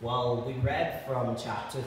Well, 0.00 0.44
we 0.46 0.52
read 0.52 1.04
from 1.08 1.34
chapter 1.36 1.82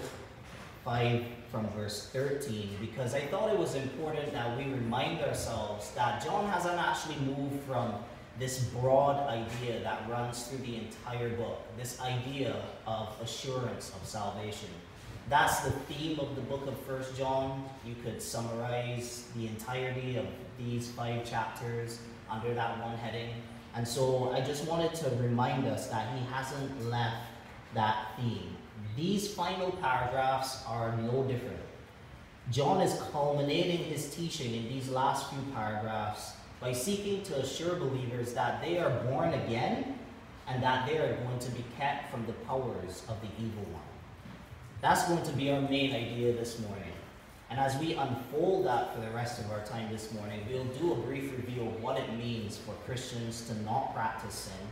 5 0.84 1.24
from 1.50 1.70
verse 1.70 2.10
13 2.12 2.72
because 2.82 3.14
I 3.14 3.22
thought 3.22 3.54
it 3.54 3.58
was 3.58 3.76
important 3.76 4.34
that 4.34 4.58
we 4.58 4.66
remind 4.66 5.22
ourselves 5.22 5.92
that 5.92 6.22
John 6.22 6.46
hasn't 6.50 6.78
actually 6.78 7.16
moved 7.26 7.64
from 7.64 7.94
this 8.38 8.66
broad 8.66 9.16
idea 9.30 9.82
that 9.84 10.10
runs 10.10 10.44
through 10.44 10.58
the 10.58 10.76
entire 10.76 11.30
book, 11.30 11.62
this 11.78 12.02
idea 12.02 12.54
of 12.86 13.16
assurance 13.22 13.94
of 13.96 14.06
salvation. 14.06 14.70
That's 15.30 15.62
the 15.62 15.72
theme 15.72 16.20
of 16.20 16.36
the 16.36 16.42
book 16.42 16.68
of 16.68 16.78
First 16.82 17.18
John. 17.18 17.64
You 17.86 17.96
could 18.04 18.22
summarize 18.22 19.28
the 19.38 19.48
entirety 19.48 20.18
of 20.18 20.26
these 20.58 20.92
five 20.92 21.24
chapters 21.24 22.00
under 22.30 22.54
that 22.56 22.78
one 22.84 22.98
heading. 22.98 23.30
And 23.74 23.88
so 23.88 24.34
I 24.34 24.42
just 24.42 24.68
wanted 24.68 24.94
to 24.96 25.10
remind 25.12 25.66
us 25.66 25.88
that 25.88 26.10
he 26.18 26.26
hasn't 26.26 26.90
left 26.90 27.31
that 27.74 28.08
theme. 28.18 28.56
These 28.96 29.34
final 29.34 29.72
paragraphs 29.72 30.64
are 30.68 30.96
no 30.98 31.24
different. 31.24 31.60
John 32.52 32.82
is 32.82 33.00
culminating 33.12 33.86
his 33.86 34.14
teaching 34.14 34.54
in 34.54 34.68
these 34.68 34.90
last 34.90 35.30
few 35.30 35.42
paragraphs 35.54 36.34
by 36.60 36.74
seeking 36.74 37.24
to 37.24 37.40
assure 37.40 37.76
believers 37.76 38.34
that 38.34 38.62
they 38.62 38.78
are 38.78 38.90
born 39.06 39.34
again 39.34 39.98
and 40.48 40.62
that 40.62 40.86
they 40.88 40.98
are 40.98 41.16
going 41.16 41.40
to 41.40 41.52
be 41.52 41.64
kept 41.78 42.12
from 42.12 42.26
the 42.26 42.34
powers 42.34 43.04
of 43.08 43.16
the 43.22 43.28
evil 43.44 43.64
one. 43.72 43.82
That's 44.82 45.08
going 45.08 45.24
to 45.24 45.32
be 45.34 45.52
our 45.52 45.62
main 45.62 45.96
idea 45.96 46.34
this 46.34 46.60
morning. 46.60 46.92
And 47.50 47.60
as 47.60 47.78
we 47.78 47.94
unfold 47.94 48.66
that 48.66 48.94
for 48.94 49.02
the 49.02 49.12
rest 49.12 49.40
of 49.40 49.52
our 49.52 49.64
time 49.66 49.92
this 49.92 50.14
morning, 50.14 50.40
we'll 50.50 50.64
do 50.66 50.94
a 50.94 50.96
brief 50.96 51.32
review 51.32 51.64
of 51.64 51.82
what 51.82 51.98
it 51.98 52.18
means 52.18 52.58
for 52.58 52.74
Christians 52.86 53.48
to 53.48 53.56
not 53.64 53.94
practice 53.94 54.34
sin. 54.34 54.68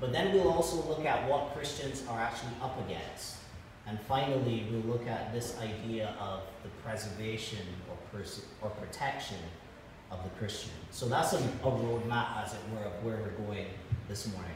But 0.00 0.12
then 0.12 0.34
we'll 0.34 0.50
also 0.50 0.86
look 0.88 1.04
at 1.04 1.28
what 1.28 1.54
Christians 1.54 2.04
are 2.08 2.20
actually 2.20 2.52
up 2.62 2.78
against. 2.86 3.36
And 3.86 4.00
finally, 4.00 4.66
we'll 4.70 4.82
look 4.82 5.06
at 5.06 5.32
this 5.32 5.58
idea 5.58 6.14
of 6.18 6.40
the 6.62 6.68
preservation 6.82 7.58
or, 7.88 8.24
or 8.62 8.70
protection 8.70 9.38
of 10.10 10.22
the 10.24 10.30
Christian. 10.38 10.72
So 10.90 11.06
that's 11.06 11.32
a, 11.32 11.38
a 11.38 11.70
roadmap, 11.70 12.44
as 12.44 12.54
it 12.54 12.60
were, 12.72 12.84
of 12.84 13.04
where 13.04 13.16
we're 13.16 13.46
going 13.46 13.66
this 14.08 14.32
morning. 14.32 14.50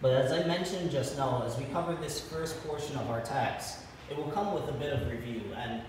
But 0.00 0.12
as 0.12 0.32
I 0.32 0.44
mentioned 0.44 0.90
just 0.90 1.16
now, 1.16 1.44
as 1.46 1.56
we 1.56 1.64
cover 1.66 1.94
this 1.94 2.20
first 2.20 2.60
portion 2.66 2.96
of 2.96 3.08
our 3.08 3.20
text, 3.20 3.78
it 4.10 4.16
will 4.16 4.30
come 4.30 4.52
with 4.52 4.68
a 4.68 4.72
bit 4.72 4.92
of 4.92 5.08
review. 5.08 5.42
And 5.56 5.82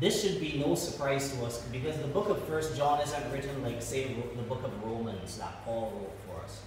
this 0.00 0.20
should 0.20 0.40
be 0.40 0.58
no 0.58 0.74
surprise 0.74 1.32
to 1.32 1.44
us 1.44 1.62
because 1.70 1.96
the 1.98 2.08
book 2.08 2.28
of 2.28 2.42
First 2.48 2.76
John 2.76 3.00
isn't 3.00 3.32
written 3.32 3.62
like, 3.62 3.80
say, 3.80 4.12
the 4.36 4.42
book 4.42 4.64
of 4.64 4.82
Romans 4.82 5.38
that 5.38 5.64
Paul 5.64 5.92
wrote 5.94 6.18
for 6.26 6.44
us. 6.44 6.62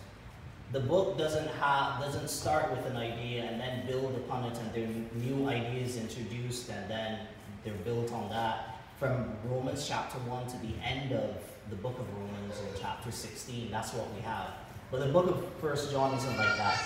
The 0.71 0.80
book 0.80 1.17
doesn't 1.17 1.47
have 1.47 2.02
doesn't 2.02 2.30
start 2.30 2.71
with 2.71 2.85
an 2.88 2.97
idea 2.97 3.44
and 3.44 3.61
then 3.61 3.85
build 3.85 4.16
upon 4.16 4.45
it, 4.45 4.58
and 4.58 4.73
there 4.73 4.83
are 4.83 5.23
new 5.23 5.47
ideas 5.47 5.97
introduced, 5.97 6.69
and 6.69 6.89
then 6.89 7.19
they're 7.63 7.73
built 7.85 8.11
on 8.11 8.30
that 8.30 8.80
from 8.99 9.31
Romans 9.45 9.88
chapter 9.88 10.17
1 10.19 10.47
to 10.47 10.57
the 10.57 10.73
end 10.83 11.11
of 11.11 11.35
the 11.69 11.75
book 11.75 11.97
of 11.99 12.17
Romans 12.17 12.55
or 12.59 12.80
chapter 12.80 13.11
16. 13.11 13.69
That's 13.72 13.94
what 13.94 14.13
we 14.13 14.22
have. 14.22 14.52
But 14.91 15.02
the 15.02 15.11
book 15.11 15.27
of 15.30 15.45
First 15.59 15.91
John 15.91 16.13
isn't 16.16 16.38
like 16.38 16.57
that. 16.57 16.79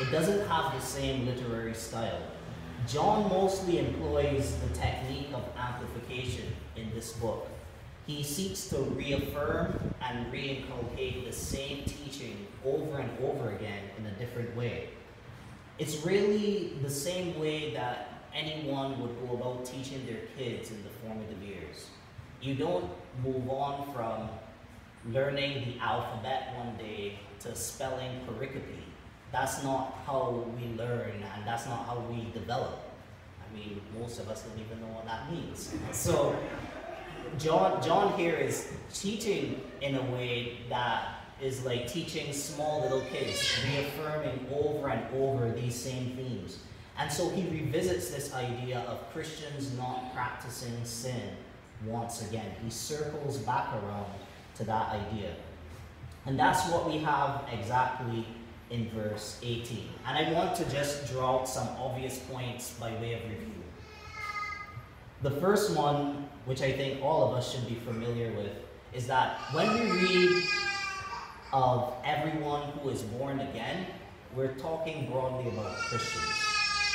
It 0.00 0.10
doesn't 0.10 0.46
have 0.48 0.72
the 0.72 0.80
same 0.80 1.26
literary 1.26 1.74
style. 1.74 2.20
John 2.86 3.28
mostly 3.28 3.78
employs 3.78 4.56
the 4.56 4.74
technique 4.74 5.28
of 5.32 5.44
amplification 5.56 6.44
in 6.76 6.90
this 6.94 7.12
book. 7.14 7.48
He 8.06 8.22
seeks 8.22 8.68
to 8.68 8.76
reaffirm 8.76 9.94
and 10.02 10.30
reinculcate 10.32 11.24
the 11.24 11.32
same 11.32 11.84
teaching 11.84 12.46
over 12.64 12.98
and 12.98 13.10
over 13.22 13.50
again 13.50 13.82
in 13.98 14.06
a 14.06 14.12
different 14.12 14.54
way. 14.56 14.88
It's 15.78 16.04
really 16.04 16.72
the 16.82 16.90
same 16.90 17.38
way 17.38 17.74
that 17.74 18.08
anyone 18.34 19.00
would 19.00 19.16
go 19.26 19.34
about 19.34 19.64
teaching 19.64 20.04
their 20.06 20.22
kids 20.36 20.70
in 20.70 20.82
the 20.82 20.90
formative 21.02 21.42
years. 21.42 21.88
You 22.40 22.54
don't 22.54 22.90
move 23.22 23.48
on 23.48 23.92
from 23.92 24.28
learning 25.12 25.64
the 25.66 25.80
alphabet 25.80 26.54
one 26.56 26.76
day 26.76 27.18
to 27.40 27.54
spelling 27.54 28.20
pericope. 28.26 28.82
That's 29.32 29.62
not 29.62 29.98
how 30.06 30.44
we 30.56 30.68
learn 30.76 31.22
and 31.34 31.46
that's 31.46 31.66
not 31.66 31.86
how 31.86 32.04
we 32.10 32.30
develop. 32.32 32.80
I 33.40 33.56
mean, 33.56 33.80
most 33.98 34.20
of 34.20 34.28
us 34.28 34.42
don't 34.42 34.58
even 34.58 34.80
know 34.80 34.94
what 34.94 35.06
that 35.06 35.30
means. 35.30 35.74
So, 35.92 36.36
John, 37.38 37.82
John 37.82 38.16
here 38.16 38.36
is 38.36 38.72
teaching 38.92 39.60
in 39.80 39.96
a 39.96 40.02
way 40.12 40.58
that 40.68 41.23
is 41.40 41.64
like 41.64 41.88
teaching 41.88 42.32
small 42.32 42.82
little 42.82 43.02
kids, 43.02 43.58
reaffirming 43.68 44.46
over 44.52 44.88
and 44.88 45.02
over 45.14 45.50
these 45.52 45.74
same 45.74 46.16
themes. 46.16 46.58
And 46.98 47.10
so 47.10 47.28
he 47.28 47.42
revisits 47.48 48.10
this 48.10 48.32
idea 48.34 48.80
of 48.80 49.10
Christians 49.12 49.76
not 49.76 50.14
practicing 50.14 50.72
sin 50.84 51.36
once 51.84 52.28
again. 52.28 52.52
He 52.62 52.70
circles 52.70 53.38
back 53.38 53.72
around 53.74 54.06
to 54.56 54.64
that 54.64 54.90
idea. 54.90 55.34
And 56.26 56.38
that's 56.38 56.70
what 56.70 56.88
we 56.88 56.98
have 56.98 57.42
exactly 57.52 58.26
in 58.70 58.88
verse 58.90 59.38
18. 59.42 59.88
And 60.06 60.26
I 60.26 60.32
want 60.32 60.56
to 60.56 60.64
just 60.70 61.10
draw 61.10 61.40
out 61.40 61.48
some 61.48 61.68
obvious 61.78 62.18
points 62.30 62.74
by 62.74 62.92
way 62.94 63.14
of 63.14 63.22
review. 63.30 63.62
The 65.22 65.32
first 65.32 65.76
one, 65.76 66.28
which 66.44 66.62
I 66.62 66.72
think 66.72 67.02
all 67.02 67.28
of 67.28 67.34
us 67.36 67.52
should 67.52 67.66
be 67.68 67.76
familiar 67.76 68.32
with, 68.32 68.52
is 68.92 69.06
that 69.08 69.38
when 69.52 69.72
we 69.74 69.90
read 69.90 70.44
of 71.54 71.94
everyone 72.04 72.62
who 72.70 72.90
is 72.90 73.02
born 73.02 73.38
again, 73.38 73.86
we're 74.34 74.54
talking 74.54 75.08
broadly 75.08 75.48
about 75.52 75.76
Christians. 75.76 76.24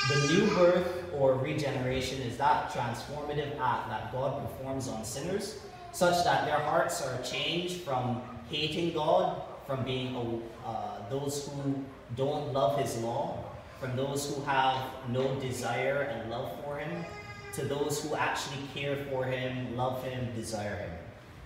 The 0.09 0.33
new 0.33 0.47
birth 0.53 1.05
or 1.13 1.35
regeneration 1.35 2.21
is 2.21 2.37
that 2.37 2.69
transformative 2.69 3.57
act 3.57 3.89
that 3.89 4.11
God 4.11 4.41
performs 4.41 4.89
on 4.89 5.05
sinners, 5.05 5.59
such 5.93 6.25
that 6.25 6.45
their 6.45 6.59
hearts 6.59 7.01
are 7.01 7.21
changed 7.21 7.81
from 7.83 8.21
hating 8.49 8.93
God, 8.93 9.41
from 9.65 9.85
being 9.85 10.43
uh, 10.65 11.09
those 11.09 11.47
who 11.47 11.85
don't 12.17 12.51
love 12.51 12.77
His 12.81 12.97
law, 12.97 13.45
from 13.79 13.95
those 13.95 14.35
who 14.35 14.41
have 14.43 14.89
no 15.07 15.39
desire 15.39 16.01
and 16.01 16.29
love 16.29 16.51
for 16.65 16.79
Him, 16.79 17.05
to 17.53 17.63
those 17.63 18.03
who 18.03 18.13
actually 18.15 18.61
care 18.75 19.05
for 19.09 19.23
Him, 19.23 19.77
love 19.77 20.03
Him, 20.03 20.27
desire 20.35 20.75
Him. 20.75 20.91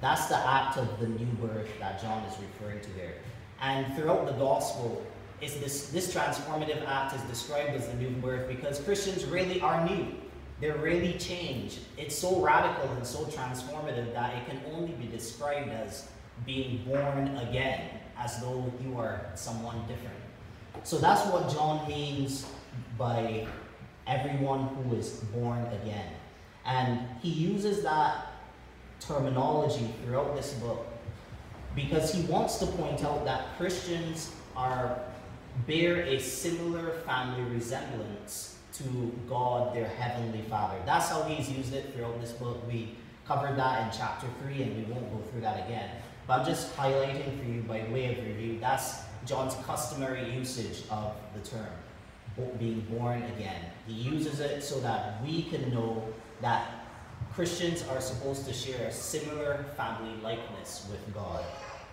That's 0.03 0.25
the 0.25 0.35
act 0.35 0.75
of 0.75 0.99
the 0.99 1.07
new 1.07 1.31
birth 1.39 1.69
that 1.79 2.01
John 2.01 2.25
is 2.25 2.35
referring 2.37 2.81
to 2.81 2.89
there. 2.97 3.13
And 3.61 3.95
throughout 3.95 4.25
the 4.25 4.33
gospel, 4.33 5.01
is 5.39 5.57
this, 5.61 5.91
this 5.91 6.13
transformative 6.13 6.85
act 6.85 7.15
is 7.15 7.21
described 7.21 7.69
as 7.69 7.87
the 7.87 7.93
new 7.93 8.09
birth 8.09 8.49
because 8.49 8.81
Christians 8.81 9.23
really 9.23 9.61
are 9.61 9.87
new. 9.87 10.07
They're 10.59 10.75
really 10.75 11.13
changed. 11.13 11.79
It's 11.97 12.17
so 12.17 12.41
radical 12.41 12.91
and 12.91 13.07
so 13.07 13.19
transformative 13.27 14.13
that 14.13 14.35
it 14.35 14.45
can 14.49 14.59
only 14.73 14.91
be 14.91 15.07
described 15.07 15.69
as 15.69 16.09
being 16.45 16.83
born 16.83 17.37
again, 17.37 17.89
as 18.17 18.41
though 18.41 18.73
you 18.83 18.99
are 18.99 19.25
someone 19.35 19.87
different. 19.87 20.17
So 20.83 20.97
that's 20.97 21.25
what 21.31 21.49
John 21.49 21.87
means 21.87 22.45
by 22.97 23.47
everyone 24.05 24.67
who 24.67 24.97
is 24.97 25.11
born 25.33 25.65
again. 25.81 26.11
And 26.65 26.99
he 27.21 27.29
uses 27.29 27.83
that 27.83 28.32
terminology 29.07 29.93
throughout 30.03 30.35
this 30.35 30.53
book 30.53 30.87
because 31.75 32.13
he 32.13 32.23
wants 32.23 32.57
to 32.59 32.65
point 32.65 33.03
out 33.03 33.25
that 33.25 33.57
Christians 33.57 34.31
are 34.55 34.99
bear 35.67 36.01
a 36.03 36.19
similar 36.19 36.91
family 37.05 37.43
resemblance 37.53 38.57
to 38.73 39.13
God, 39.29 39.75
their 39.75 39.87
heavenly 39.87 40.41
Father. 40.49 40.77
That's 40.85 41.09
how 41.09 41.23
he's 41.23 41.49
used 41.49 41.73
it 41.73 41.93
throughout 41.93 42.19
this 42.21 42.31
book. 42.31 42.65
We 42.67 42.95
covered 43.27 43.57
that 43.57 43.83
in 43.83 43.97
chapter 43.97 44.27
3, 44.43 44.63
and 44.63 44.75
we 44.77 44.93
won't 44.93 45.11
go 45.11 45.19
through 45.29 45.41
that 45.41 45.65
again. 45.65 45.89
But 46.27 46.39
I'm 46.39 46.45
just 46.45 46.75
highlighting 46.75 47.37
for 47.39 47.45
you 47.45 47.61
by 47.61 47.83
way 47.91 48.17
of 48.17 48.25
review. 48.25 48.59
That's 48.59 49.01
John's 49.25 49.55
customary 49.65 50.33
usage 50.33 50.83
of 50.89 51.13
the 51.33 51.47
term, 51.47 52.57
being 52.57 52.81
born 52.89 53.23
again. 53.37 53.61
He 53.85 53.93
uses 53.93 54.39
it 54.39 54.63
so 54.63 54.79
that 54.81 55.23
we 55.23 55.43
can 55.43 55.71
know 55.71 56.03
that 56.41 56.82
Christians 57.35 57.83
are 57.89 57.99
supposed 57.99 58.45
to 58.45 58.53
share 58.53 58.87
a 58.87 58.91
similar 58.91 59.65
family 59.75 60.13
likeness 60.21 60.87
with 60.91 61.13
God. 61.15 61.43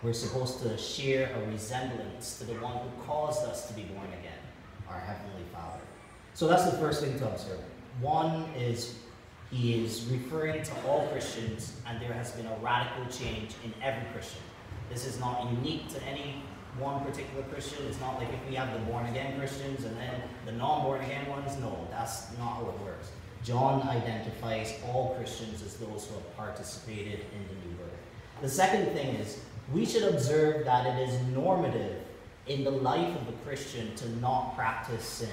We're 0.03 0.13
supposed 0.13 0.63
to 0.63 0.77
share 0.77 1.35
a 1.35 1.51
resemblance 1.51 2.39
to 2.39 2.45
the 2.45 2.53
one 2.55 2.77
who 2.77 3.03
caused 3.03 3.47
us 3.47 3.67
to 3.69 3.73
be 3.73 3.85
born 3.85 4.09
again, 4.09 4.39
our 4.87 5.01
Heavenly 5.01 5.45
Father. 5.51 5.81
So 6.35 6.47
that's 6.47 6.65
the 6.71 6.77
first 6.77 7.03
thing 7.03 7.19
to 7.21 7.31
observe. 7.31 7.61
One 8.03 8.51
is 8.55 8.97
he 9.51 9.83
is 9.83 10.05
referring 10.11 10.63
to 10.63 10.73
all 10.87 11.09
Christians, 11.09 11.73
and 11.87 12.01
there 12.03 12.13
has 12.13 12.33
been 12.33 12.47
a 12.47 12.57
radical 12.61 13.07
change 13.07 13.55
in 13.65 13.73
every 13.83 14.07
Christian. 14.13 14.43
This 14.93 15.07
is 15.07 15.19
not 15.19 15.51
unique 15.53 15.89
to 15.95 16.03
any 16.03 16.43
one 16.79 17.03
particular 17.03 17.45
Christian. 17.45 17.87
It's 17.89 18.01
not 18.01 18.19
like 18.19 18.29
if 18.29 18.49
we 18.49 18.57
have 18.57 18.73
the 18.75 18.81
born 18.81 19.07
again 19.07 19.39
Christians 19.39 19.85
and 19.85 19.97
then 19.97 20.21
the 20.45 20.53
non 20.53 20.83
born 20.85 21.01
again 21.01 21.27
ones. 21.29 21.57
No, 21.59 21.89
that's 21.91 22.37
not 22.39 22.57
how 22.57 22.75
it 22.77 22.85
works. 22.85 23.11
John 23.43 23.83
identifies 23.89 24.75
all 24.87 25.15
Christians 25.17 25.63
as 25.63 25.77
those 25.77 26.07
who 26.07 26.15
have 26.15 26.37
participated 26.37 27.21
in 27.21 27.49
the 27.49 27.67
new 27.67 27.75
birth. 27.77 27.91
The 28.43 28.49
second 28.49 28.93
thing 28.93 29.17
is 29.17 29.41
we 29.73 29.87
should 29.87 30.03
observe 30.03 30.65
that 30.65 30.87
it 30.87 31.09
is 31.09 31.21
normative 31.29 32.03
in 32.47 32.65
the 32.65 32.71
life 32.71 33.15
of 33.17 33.29
a 33.29 33.33
Christian 33.45 33.95
to 33.97 34.09
not 34.19 34.57
practice 34.57 35.05
sin. 35.05 35.29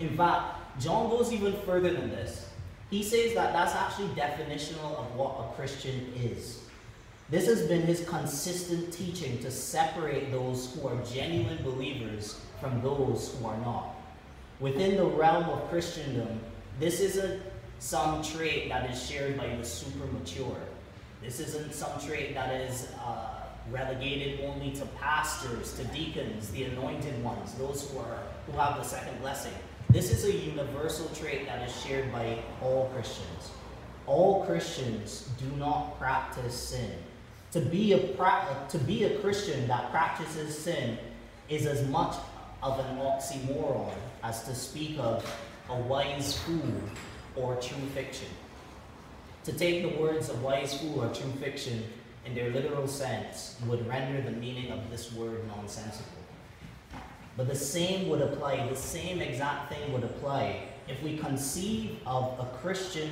In 0.00 0.16
fact, 0.16 0.80
John 0.80 1.10
goes 1.10 1.32
even 1.32 1.54
further 1.62 1.92
than 1.92 2.10
this. 2.10 2.48
He 2.90 3.02
says 3.02 3.34
that 3.34 3.52
that's 3.52 3.74
actually 3.74 4.08
definitional 4.08 4.96
of 4.98 5.14
what 5.14 5.40
a 5.40 5.54
Christian 5.56 6.12
is. 6.16 6.60
This 7.30 7.46
has 7.46 7.66
been 7.66 7.82
his 7.82 8.08
consistent 8.08 8.92
teaching 8.92 9.38
to 9.40 9.50
separate 9.50 10.30
those 10.30 10.74
who 10.74 10.88
are 10.88 10.96
genuine 11.04 11.62
believers 11.62 12.40
from 12.60 12.80
those 12.80 13.34
who 13.34 13.46
are 13.46 13.58
not. 13.58 13.96
Within 14.60 14.96
the 14.96 15.04
realm 15.04 15.44
of 15.44 15.68
Christendom, 15.68 16.40
this 16.78 17.00
isn't 17.00 17.42
some 17.78 18.22
trait 18.22 18.68
that 18.68 18.90
is 18.90 19.08
shared 19.08 19.36
by 19.36 19.54
the 19.54 19.64
super 19.64 20.06
mature. 20.12 20.60
This 21.22 21.40
isn't 21.40 21.74
some 21.74 22.00
trait 22.00 22.34
that 22.34 22.54
is 22.60 22.88
uh, 23.04 23.42
relegated 23.70 24.40
only 24.44 24.70
to 24.72 24.86
pastors, 25.00 25.74
to 25.74 25.84
deacons, 25.84 26.50
the 26.50 26.64
anointed 26.64 27.22
ones, 27.22 27.54
those 27.54 27.90
who 27.90 27.98
are 27.98 28.22
who 28.46 28.58
have 28.58 28.76
the 28.76 28.84
second 28.84 29.20
blessing. 29.20 29.52
This 29.90 30.10
is 30.10 30.24
a 30.24 30.32
universal 30.32 31.08
trait 31.14 31.46
that 31.46 31.68
is 31.68 31.82
shared 31.82 32.12
by 32.12 32.38
all 32.62 32.90
Christians. 32.94 33.50
All 34.06 34.44
Christians 34.46 35.28
do 35.38 35.46
not 35.56 35.98
practice 35.98 36.54
sin. 36.54 36.92
To 37.52 37.60
be 37.60 37.92
a 37.92 37.98
to 38.68 38.78
be 38.78 39.04
a 39.04 39.18
Christian 39.18 39.66
that 39.68 39.90
practices 39.90 40.56
sin 40.56 40.98
is 41.48 41.66
as 41.66 41.86
much 41.88 42.14
of 42.62 42.78
an 42.78 42.98
oxymoron 42.98 43.92
as 44.22 44.44
to 44.44 44.54
speak 44.54 44.98
of 44.98 45.24
a 45.68 45.76
wise 45.76 46.38
fool 46.38 46.82
or 47.36 47.56
true 47.56 47.86
fiction. 47.94 48.28
To 49.44 49.52
take 49.52 49.82
the 49.82 50.00
words 50.00 50.28
of 50.28 50.42
wise 50.42 50.78
fool 50.78 51.02
or 51.04 51.14
true 51.14 51.32
fiction 51.40 51.84
in 52.26 52.34
their 52.34 52.50
literal 52.50 52.86
sense 52.86 53.56
would 53.66 53.86
render 53.86 54.20
the 54.20 54.36
meaning 54.36 54.70
of 54.70 54.90
this 54.90 55.12
word 55.12 55.46
nonsensical. 55.48 56.12
But 57.36 57.48
the 57.48 57.54
same 57.54 58.08
would 58.08 58.20
apply, 58.20 58.68
the 58.68 58.76
same 58.76 59.20
exact 59.20 59.72
thing 59.72 59.92
would 59.92 60.04
apply 60.04 60.64
if 60.88 61.02
we 61.02 61.16
conceive 61.18 61.98
of 62.04 62.38
a 62.40 62.46
Christian 62.58 63.10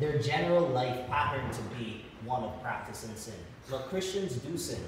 their 0.00 0.18
general 0.18 0.68
life 0.68 1.06
pattern 1.08 1.50
to 1.50 1.62
be 1.76 2.04
one 2.24 2.42
of 2.42 2.62
practicing 2.62 3.14
sin. 3.16 3.34
But 3.70 3.88
Christians 3.88 4.34
do 4.36 4.56
sin. 4.58 4.82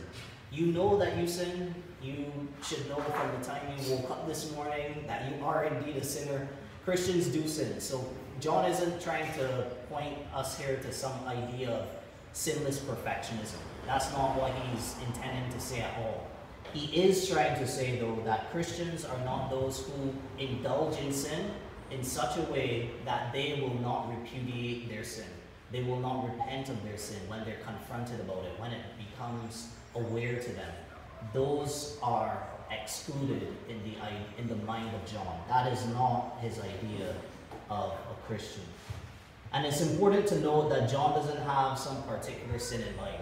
You 0.51 0.67
know 0.67 0.99
that 0.99 1.17
you 1.17 1.27
sin. 1.27 1.75
You 2.03 2.33
should 2.63 2.89
know 2.89 2.97
from 2.97 3.39
the 3.39 3.47
time 3.47 3.63
you 3.79 3.95
woke 3.95 4.11
up 4.11 4.27
this 4.27 4.53
morning 4.55 5.05
that 5.07 5.31
you 5.31 5.45
are 5.45 5.65
indeed 5.65 5.97
a 5.97 6.05
sinner. 6.05 6.49
Christians 6.85 7.29
do 7.29 7.47
sin. 7.47 7.79
So 7.81 8.05
John 8.41 8.65
isn't 8.71 9.03
trying 9.03 9.31
to 9.35 9.67
point 9.91 10.17
us 10.35 10.59
here 10.59 10.77
to 10.77 10.93
some 10.93 11.13
idea 11.27 11.71
of 11.71 11.89
sinless 12.33 12.79
perfectionism. 12.79 13.59
That's 13.87 14.11
not 14.13 14.37
what 14.41 14.53
he's 14.53 14.97
intending 15.07 15.53
to 15.53 15.61
say 15.61 15.81
at 15.81 15.99
all. 15.99 16.27
He 16.73 17.03
is 17.03 17.29
trying 17.29 17.59
to 17.59 17.67
say, 17.67 17.99
though, 17.99 18.23
that 18.25 18.51
Christians 18.51 19.05
are 19.05 19.19
not 19.25 19.51
those 19.51 19.85
who 19.87 20.15
indulge 20.39 20.97
in 20.99 21.13
sin 21.13 21.51
in 21.91 22.05
such 22.05 22.39
a 22.39 22.43
way 22.43 22.91
that 23.05 23.33
they 23.33 23.61
will 23.61 23.75
not 23.81 24.09
repudiate 24.09 24.89
their 24.89 25.05
sin. 25.05 25.27
They 25.73 25.83
will 25.83 25.99
not 25.99 26.25
repent 26.25 26.69
of 26.69 26.83
their 26.85 26.97
sin 26.97 27.19
when 27.29 27.45
they're 27.45 27.61
confronted 27.65 28.21
about 28.21 28.45
it, 28.45 28.59
when 28.59 28.73
it 28.73 28.85
becomes 28.97 29.69
aware 29.95 30.41
to 30.41 30.53
them. 30.53 30.73
Those 31.33 31.99
are 32.03 32.47
excluded 32.71 33.49
in 33.69 33.81
the, 33.83 33.97
in 34.41 34.49
the 34.49 34.65
mind 34.65 34.95
of 34.95 35.13
John. 35.13 35.41
That 35.49 35.73
is 35.73 35.87
not 35.89 36.39
his 36.41 36.59
idea 36.59 37.15
of 37.71 37.93
a 37.93 38.27
Christian. 38.27 38.63
And 39.53 39.67
it's 39.67 39.81
important 39.81 40.27
to 40.29 40.39
note 40.41 40.69
that 40.71 40.89
John 40.89 41.15
doesn't 41.15 41.43
have 41.43 41.79
some 41.79 42.03
particular 42.05 42.59
sin 42.59 42.83
in 42.83 42.97
mind. 42.97 43.21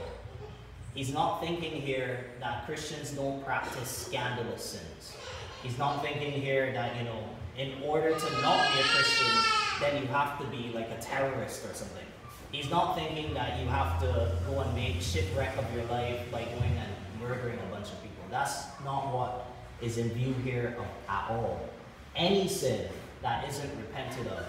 He's 0.94 1.12
not 1.12 1.40
thinking 1.40 1.80
here 1.80 2.24
that 2.40 2.66
Christians 2.66 3.12
don't 3.12 3.44
practice 3.44 3.88
scandalous 3.88 4.62
sins. 4.62 5.16
He's 5.62 5.78
not 5.78 6.02
thinking 6.02 6.32
here 6.32 6.72
that, 6.72 6.96
you 6.96 7.04
know, 7.04 7.22
in 7.56 7.82
order 7.82 8.10
to 8.10 8.32
not 8.42 8.72
be 8.72 8.80
a 8.80 8.84
Christian, 8.84 9.32
then 9.80 10.02
you 10.02 10.08
have 10.08 10.38
to 10.38 10.46
be 10.46 10.70
like 10.74 10.90
a 10.90 11.00
terrorist 11.00 11.64
or 11.64 11.74
something. 11.74 12.04
He's 12.52 12.70
not 12.70 12.96
thinking 12.96 13.34
that 13.34 13.60
you 13.60 13.66
have 13.68 14.00
to 14.00 14.32
go 14.46 14.60
and 14.60 14.74
make 14.74 15.00
shipwreck 15.00 15.56
of 15.56 15.72
your 15.74 15.84
life 15.86 16.20
by 16.30 16.44
going 16.44 16.76
and 16.76 16.92
murdering 17.28 17.58
a 17.58 17.74
bunch 17.74 17.88
of 17.88 18.00
people. 18.02 18.24
That's 18.30 18.64
not 18.84 19.12
what 19.14 19.46
is 19.80 19.98
in 19.98 20.10
view 20.10 20.34
here 20.44 20.76
at 21.08 21.30
all. 21.30 21.68
Any 22.16 22.48
sin 22.48 22.88
that 23.22 23.48
isn't 23.48 23.70
repented 23.76 24.26
of 24.28 24.46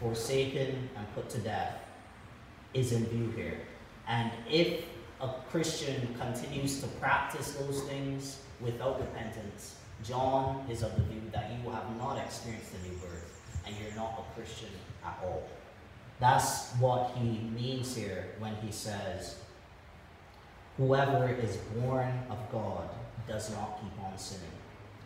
forsaken, 0.00 0.88
and 0.96 1.14
put 1.14 1.28
to 1.30 1.38
death 1.38 1.78
is 2.74 2.92
in 2.92 3.06
view 3.06 3.30
here. 3.30 3.58
And 4.06 4.30
if 4.50 4.84
a 5.20 5.28
Christian 5.50 6.14
continues 6.20 6.80
to 6.82 6.86
practice 6.98 7.52
those 7.52 7.82
things 7.84 8.40
without 8.60 9.00
repentance, 9.00 9.76
John 10.04 10.66
is 10.70 10.82
of 10.82 10.94
the 10.94 11.02
view 11.04 11.22
that 11.32 11.50
you 11.50 11.70
have 11.70 11.96
not 11.96 12.18
experienced 12.18 12.72
the 12.72 12.88
new 12.88 12.96
birth 12.96 13.40
and 13.66 13.74
you're 13.82 13.96
not 13.96 14.20
a 14.20 14.38
Christian 14.38 14.68
at 15.04 15.18
all. 15.24 15.48
That's 16.20 16.72
what 16.74 17.12
he 17.16 17.38
means 17.54 17.96
here 17.96 18.26
when 18.38 18.54
he 18.56 18.70
says, 18.70 19.36
Whoever 20.76 21.28
is 21.28 21.56
born 21.56 22.12
of 22.30 22.38
God 22.52 22.88
does 23.26 23.50
not 23.50 23.80
keep 23.80 24.04
on 24.04 24.16
sinning. 24.18 24.50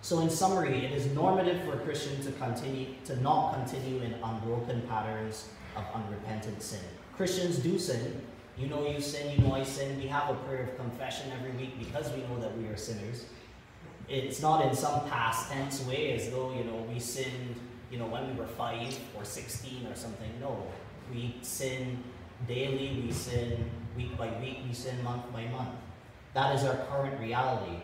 So 0.03 0.21
in 0.21 0.31
summary, 0.31 0.85
it 0.85 0.93
is 0.93 1.07
normative 1.15 1.63
for 1.65 1.75
a 1.75 1.79
Christian 1.79 2.23
to 2.25 2.33
continue 2.33 2.95
to 3.05 3.21
not 3.23 3.55
continue 3.55 4.01
in 4.01 4.15
unbroken 4.15 4.83
patterns 4.89 5.49
of 5.77 5.85
unrepentant 5.95 6.63
sin. 6.63 6.81
Christians 7.17 7.59
do 7.59 7.79
sin. 7.79 8.21
You 8.57 8.67
know 8.67 8.87
you 8.87 9.01
sin, 9.01 9.31
you 9.31 9.47
know 9.47 9.55
I 9.55 9.63
sin. 9.63 9.99
We 9.99 10.07
have 10.09 10.31
a 10.31 10.35
prayer 10.35 10.65
of 10.65 10.77
confession 10.77 11.31
every 11.33 11.53
week 11.53 11.79
because 11.79 12.11
we 12.13 12.23
know 12.23 12.41
that 12.41 12.57
we 12.59 12.67
are 12.67 12.77
sinners. 12.77 13.27
It's 14.09 14.43
not 14.43 14.67
in 14.67 14.75
some 14.75 15.09
past 15.09 15.53
tense 15.53 15.85
way 15.85 16.13
as 16.15 16.31
though, 16.31 16.53
you 16.53 16.65
know, 16.65 16.85
we 16.93 16.99
sinned, 16.99 17.55
you 17.91 17.99
know, 17.99 18.07
when 18.07 18.29
we 18.29 18.35
were 18.39 18.47
five 18.47 18.99
or 19.17 19.25
16 19.25 19.87
or 19.87 19.95
something. 19.95 20.31
No. 20.41 20.67
We 21.13 21.37
sin 21.43 22.03
daily, 22.49 23.03
we 23.05 23.13
sin 23.13 23.71
week 23.97 24.17
by 24.17 24.29
week, 24.41 24.59
we 24.67 24.75
sin 24.75 25.03
month 25.03 25.33
by 25.33 25.47
month. 25.47 25.75
That 26.35 26.55
is 26.55 26.65
our 26.65 26.77
current 26.87 27.19
reality. 27.21 27.77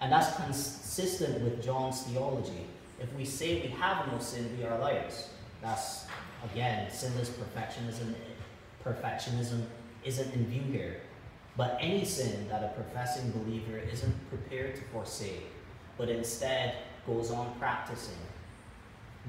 And 0.00 0.10
that's 0.10 0.34
consistent 0.36 1.42
with 1.42 1.64
John's 1.64 2.02
theology. 2.02 2.66
If 3.00 3.12
we 3.14 3.24
say 3.24 3.60
we 3.62 3.68
have 3.68 4.10
no 4.12 4.18
sin, 4.18 4.56
we 4.58 4.64
are 4.64 4.78
liars. 4.78 5.28
That's, 5.62 6.06
again, 6.52 6.90
sinless 6.90 7.30
perfectionism. 7.30 8.14
Perfectionism 8.84 9.64
isn't 10.04 10.34
in 10.34 10.46
view 10.46 10.62
here. 10.72 11.00
But 11.56 11.78
any 11.80 12.04
sin 12.04 12.48
that 12.48 12.64
a 12.64 12.68
professing 12.80 13.30
believer 13.30 13.78
isn't 13.78 14.28
prepared 14.28 14.74
to 14.76 14.82
forsake, 14.92 15.46
but 15.96 16.08
instead 16.08 16.74
goes 17.06 17.30
on 17.30 17.54
practicing, 17.58 18.18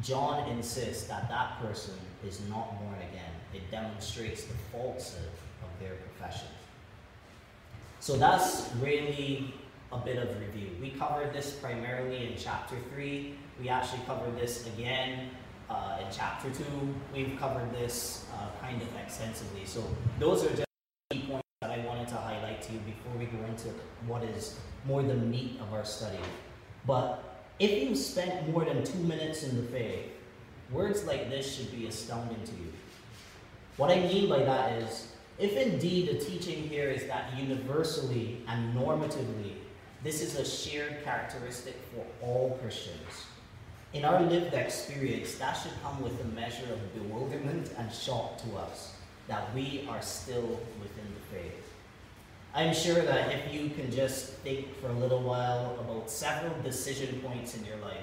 John 0.02 0.50
insists 0.50 1.06
that 1.08 1.30
that 1.30 1.62
person 1.62 1.94
is 2.26 2.42
not 2.50 2.80
born 2.82 2.96
again. 2.96 3.32
It 3.54 3.70
demonstrates 3.72 4.44
the 4.44 4.56
falsehood 4.72 5.30
of 5.64 5.70
their 5.80 5.96
profession. 6.26 6.48
So 8.00 8.18
that's 8.18 8.70
really 8.82 9.54
a 9.92 9.98
bit 9.98 10.18
of 10.18 10.40
review. 10.40 10.70
We 10.82 10.92
covered 10.92 11.34
this 11.34 11.52
primarily 11.52 12.28
in 12.28 12.34
chapter 12.38 12.76
3. 12.94 13.36
We 13.60 13.70
actually 13.70 14.02
covered 14.06 14.38
this 14.38 14.68
again 14.68 15.30
uh, 15.70 15.98
in 16.02 16.08
chapter 16.12 16.50
2. 16.50 16.64
We've 17.14 17.38
covered 17.40 17.72
this 17.74 18.26
uh, 18.34 18.50
kind 18.62 18.82
of 18.82 18.88
extensively. 19.04 19.66
So 19.66 19.84
those 20.20 20.44
are 20.46 20.50
just 20.50 20.66
key 21.10 21.26
points 21.28 21.48
that 21.62 21.72
I 21.72 21.80
wanted 21.80 22.08
to 22.10 22.16
highlight 22.16 22.62
to 22.64 22.74
you 22.74 22.80
before 22.80 23.18
we 23.18 23.26
go 23.26 23.44
into 23.46 23.70
what 24.06 24.24
is 24.24 24.60
more 24.86 25.02
the 25.02 25.16
meat 25.16 25.60
of 25.62 25.74
our 25.74 25.86
study. 25.86 26.20
But 26.86 27.24
if 27.60 27.90
you 27.90 27.96
spent 27.96 28.50
more 28.50 28.66
than 28.66 28.84
two 28.84 29.00
minutes 29.00 29.44
in 29.44 29.56
the 29.56 29.64
faith, 29.72 30.12
words 30.72 31.06
like 31.06 31.30
this 31.30 31.56
should 31.56 31.72
be 31.72 31.88
astounding 31.88 32.44
to 32.44 32.52
you. 32.52 32.74
What 33.78 33.92
I 33.92 34.00
mean 34.02 34.30
by 34.30 34.44
that 34.44 34.74
is, 34.84 35.15
if 35.38 35.58
indeed 35.58 36.10
the 36.10 36.24
teaching 36.24 36.68
here 36.70 36.90
is 36.90 37.06
that 37.08 37.38
universally 37.38 38.42
and 38.48 38.76
normatively 38.76 39.54
this 40.04 40.22
is 40.22 40.38
a 40.38 40.46
shared 40.46 41.04
characteristic 41.04 41.76
for 41.92 42.06
all 42.24 42.60
Christians. 42.62 43.26
In 43.94 44.06
our 44.06 44.22
lived 44.22 44.54
experience, 44.54 45.36
that 45.36 45.54
should 45.54 45.72
come 45.82 46.02
with 46.04 46.22
a 46.22 46.26
measure 46.26 46.72
of 46.72 46.94
bewilderment 46.94 47.72
and 47.78 47.92
shock 47.92 48.38
to 48.44 48.56
us 48.56 48.94
that 49.28 49.54
we 49.56 49.88
are 49.90 50.02
still 50.02 50.60
within 50.82 51.08
the 51.14 51.36
faith. 51.36 51.74
I'm 52.54 52.74
sure 52.74 53.02
that 53.02 53.32
if 53.34 53.54
you 53.54 53.70
can 53.70 53.92
just 53.92 54.34
think 54.44 54.80
for 54.80 54.90
a 54.90 54.94
little 54.94 55.22
while 55.22 55.78
about 55.80 56.10
several 56.10 56.54
decision 56.62 57.20
points 57.22 57.58
in 57.58 57.66
your 57.66 57.78
life, 57.78 57.98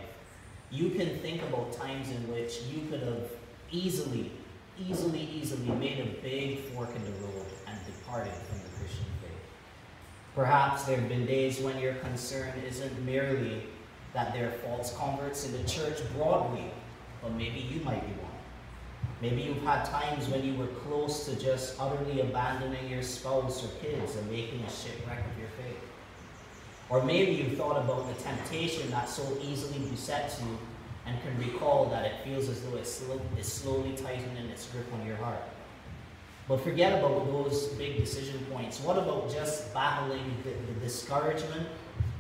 you 0.71 0.91
can 0.91 1.19
think 1.21 1.43
about 1.43 1.73
times 1.73 2.11
in 2.11 2.33
which 2.33 2.63
you 2.63 2.89
could 2.91 3.03
have 3.03 3.31
easily, 3.71 4.33
easily, 4.79 5.29
easily 5.35 5.69
made 5.77 6.01
a 6.01 6.23
big 6.23 6.61
fork 6.61 6.95
in 6.95 7.05
the 7.05 7.11
road 7.27 7.47
and 7.67 7.79
departed 7.87 8.33
from 8.33 8.59
the 8.59 8.79
Christian 8.79 9.05
faith. 9.21 9.31
Perhaps 10.35 10.85
there 10.85 10.99
have 10.99 11.09
been 11.09 11.27
days 11.27 11.61
when 11.61 11.79
your 11.79 11.95
concern 11.95 12.53
isn't 12.67 13.05
merely 13.05 13.63
that 14.15 14.33
there 14.33 14.49
are 14.49 14.53
false 14.53 14.95
converts 14.97 15.47
in 15.47 15.53
the 15.53 15.69
church 15.69 15.99
broadly, 16.15 16.71
but 17.23 17.33
maybe 17.33 17.61
you 17.61 17.81
might 17.85 18.01
be 18.07 18.13
one. 18.23 18.31
Maybe 19.21 19.43
you've 19.43 19.63
had 19.63 19.85
times 19.85 20.29
when 20.29 20.45
you 20.45 20.55
were 20.55 20.67
close 20.67 21.27
to 21.27 21.37
just 21.37 21.81
utterly 21.81 22.21
abandoning 22.21 22.91
your 22.91 23.03
spouse 23.03 23.65
or 23.65 23.69
kids 23.79 24.17
and 24.17 24.31
making 24.31 24.61
a 24.61 24.71
shipwreck 24.71 25.19
of 25.19 25.39
your 25.39 25.49
faith. 25.51 25.81
Or 26.89 27.05
maybe 27.05 27.33
you 27.33 27.57
thought 27.57 27.83
about 27.85 28.09
the 28.09 28.23
temptation 28.23 28.91
that 28.91 29.09
so 29.09 29.23
easily 29.43 29.79
besets 29.89 30.41
you 30.41 30.59
and 31.07 31.21
can 31.23 31.37
recall 31.39 31.87
that 31.87 32.05
it 32.05 32.13
feels 32.25 32.49
as 32.49 32.61
though 32.63 32.77
it's, 32.77 33.03
it's 33.37 33.53
slowly 33.53 33.93
tightening 33.97 34.47
its 34.47 34.67
grip 34.67 34.87
on 34.95 35.07
your 35.07 35.17
heart. 35.17 35.43
But 36.49 36.61
forget 36.61 36.99
about 36.99 37.27
those 37.27 37.69
big 37.69 37.97
decision 37.97 38.45
points. 38.51 38.81
What 38.81 38.99
about 38.99 39.33
just 39.33 39.73
battling 39.73 40.37
the, 40.45 40.51
the 40.73 40.81
discouragement 40.81 41.69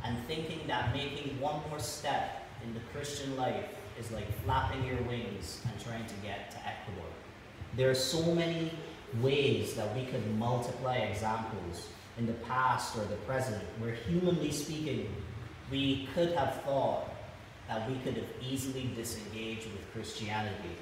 and 0.04 0.16
thinking 0.26 0.60
that 0.66 0.94
making 0.94 1.38
one 1.40 1.60
more 1.68 1.78
step 1.78 2.48
in 2.64 2.72
the 2.74 2.80
Christian 2.92 3.36
life 3.36 3.66
is 3.98 4.10
like 4.10 4.26
flapping 4.44 4.84
your 4.84 5.00
wings 5.02 5.60
and 5.68 5.84
trying 5.84 6.06
to 6.06 6.14
get 6.22 6.50
to 6.52 6.56
Ecuador? 6.58 7.10
There 7.76 7.90
are 7.90 7.94
so 7.94 8.34
many 8.34 8.70
ways 9.20 9.74
that 9.74 9.94
we 9.94 10.06
could 10.06 10.26
multiply 10.38 10.96
examples 10.96 11.88
in 12.18 12.26
the 12.26 12.32
past 12.32 12.96
or 12.96 13.04
the 13.04 13.16
present 13.26 13.62
where, 13.78 13.92
humanly 13.92 14.52
speaking, 14.52 15.08
we 15.70 16.08
could 16.14 16.32
have 16.32 16.62
thought 16.62 17.11
that 17.68 17.88
we 17.88 17.96
could 17.98 18.14
have 18.14 18.28
easily 18.42 18.90
disengaged 18.94 19.66
with 19.72 19.92
Christianity 19.92 20.76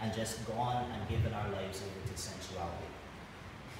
and 0.00 0.14
just 0.14 0.46
gone 0.46 0.84
and 0.92 1.08
given 1.08 1.32
our 1.32 1.48
lives 1.50 1.82
over 1.82 2.12
to 2.12 2.20
sensuality. 2.20 2.86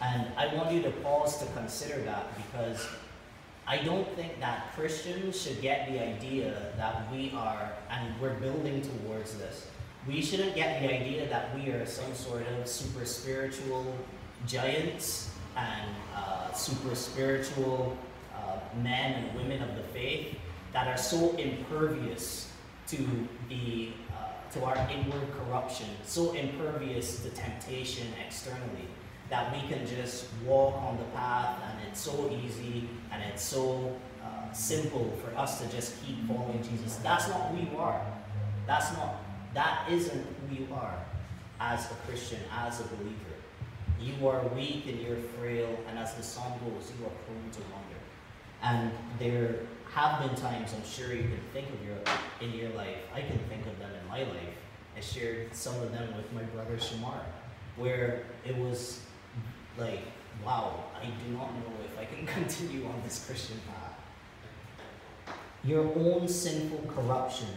And 0.01 0.29
I 0.37 0.55
want 0.55 0.73
you 0.73 0.83
to 0.83 0.91
pause 0.91 1.39
to 1.39 1.47
consider 1.53 2.01
that 2.03 2.27
because 2.37 2.87
I 3.67 3.79
don't 3.79 4.09
think 4.17 4.41
that 4.41 4.73
Christians 4.75 5.41
should 5.41 5.61
get 5.61 5.93
the 5.93 6.03
idea 6.03 6.73
that 6.77 7.13
we 7.13 7.33
are, 7.37 7.73
and 7.91 8.21
we're 8.21 8.35
building 8.35 8.81
towards 8.81 9.37
this, 9.37 9.67
we 10.07 10.23
shouldn't 10.23 10.55
get 10.55 10.81
the 10.81 10.95
idea 10.95 11.29
that 11.29 11.55
we 11.55 11.71
are 11.71 11.85
some 11.85 12.15
sort 12.15 12.47
of 12.47 12.67
super 12.67 13.05
spiritual 13.05 13.95
giants 14.47 15.31
and 15.57 15.91
uh, 16.17 16.53
super 16.53 16.95
spiritual 16.95 17.97
uh, 18.35 18.59
men 18.83 19.25
and 19.25 19.37
women 19.37 19.63
of 19.63 19.77
the 19.77 19.83
faith 19.93 20.39
that 20.73 20.87
are 20.89 20.97
so 20.97 21.35
impervious 21.37 22.53
to 22.89 22.97
the 23.49 23.91
uh, 24.13 24.51
to 24.53 24.65
our 24.65 24.77
inward 24.91 25.29
corruption, 25.37 25.87
so 26.05 26.33
impervious 26.33 27.23
to 27.23 27.31
temptation 27.31 28.07
externally 28.25 28.89
that 29.29 29.53
we 29.55 29.61
can 29.69 29.87
just 29.87 30.27
walk 30.47 30.75
on 30.77 30.97
the 30.97 31.05
path 31.17 31.59
and 31.69 31.87
it's 31.87 32.01
so 32.01 32.31
easy 32.43 32.89
and 33.13 33.23
it's 33.23 33.43
so 33.43 33.95
uh, 34.25 34.51
simple 34.53 35.13
for 35.23 35.37
us 35.39 35.61
to 35.61 35.69
just 35.69 36.03
keep 36.03 36.27
following 36.27 36.63
Jesus. 36.63 36.97
That's 36.97 37.29
not 37.29 37.49
who 37.49 37.71
you 37.71 37.79
are. 37.79 38.01
That's 38.67 38.91
not 38.95 39.17
that 39.55 39.91
isn't 39.91 40.25
who 40.49 40.55
you 40.55 40.69
are 40.73 40.95
as 41.61 41.91
a 41.91 41.95
Christian, 42.07 42.39
as 42.53 42.81
a 42.81 42.85
believer. 42.85 43.35
You 44.01 44.29
are 44.29 44.47
weak 44.49 44.87
and 44.87 45.01
you're 45.01 45.17
frail, 45.17 45.69
and 45.89 45.99
as 45.99 46.15
the 46.15 46.23
song 46.23 46.59
goes, 46.65 46.93
you 46.99 47.05
are 47.05 47.11
prone 47.27 47.51
to 47.51 47.61
wander. 47.73 47.98
And 48.63 48.91
there 49.19 49.57
have 49.93 50.21
been 50.21 50.35
times, 50.37 50.75
I'm 50.75 50.85
sure 50.85 51.15
you 51.15 51.23
can 51.23 51.41
think 51.53 51.69
of 51.71 51.85
your 51.85 51.97
in 52.41 52.57
your 52.59 52.71
life. 52.71 52.97
I 53.15 53.21
can 53.21 53.39
think 53.49 53.67
of 53.67 53.79
them 53.79 53.91
in 54.01 54.09
my 54.09 54.21
life. 54.21 54.55
I 54.97 55.01
shared 55.01 55.55
some 55.55 55.81
of 55.81 55.93
them 55.93 56.17
with 56.17 56.33
my 56.33 56.43
brother 56.43 56.77
Shamar, 56.77 57.23
where 57.77 58.25
it 58.45 58.57
was 58.57 59.01
like, 59.79 60.01
wow, 60.45 60.85
I 61.01 61.07
do 61.07 61.33
not 61.33 61.55
know 61.55 61.73
if 61.85 61.99
I 61.99 62.05
can 62.05 62.27
continue 62.39 62.87
on 62.87 63.01
this 63.05 63.25
Christian 63.27 63.61
path. 63.69 65.35
Your 65.65 65.85
own 65.97 66.29
sinful 66.29 66.91
corruption 66.95 67.49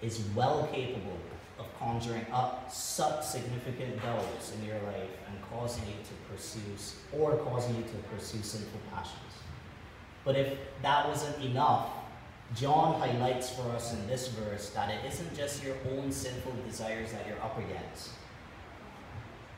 is 0.00 0.20
well 0.34 0.68
capable 0.72 1.18
of 1.58 1.66
conjuring 1.78 2.26
up 2.32 2.72
such 2.72 3.24
significant 3.24 4.00
doubts 4.02 4.52
in 4.54 4.64
your 4.64 4.76
life 4.82 5.10
and 5.28 5.42
causing 5.50 5.84
you 5.86 5.94
to 6.04 6.32
pursue 6.32 6.60
or 7.12 7.36
causing 7.36 7.76
you 7.76 7.82
to 7.82 7.96
pursue 8.14 8.42
sinful 8.42 8.80
passions. 8.92 9.27
But 10.24 10.36
if 10.36 10.58
that 10.82 11.08
wasn't 11.08 11.42
enough, 11.44 11.88
John 12.54 12.98
highlights 12.98 13.50
for 13.50 13.70
us 13.70 13.92
in 13.92 14.06
this 14.06 14.28
verse 14.28 14.70
that 14.70 14.90
it 14.90 15.04
isn't 15.06 15.36
just 15.36 15.62
your 15.62 15.76
own 15.90 16.10
sinful 16.10 16.52
desires 16.66 17.12
that 17.12 17.26
you're 17.26 17.40
up 17.42 17.58
against. 17.58 18.10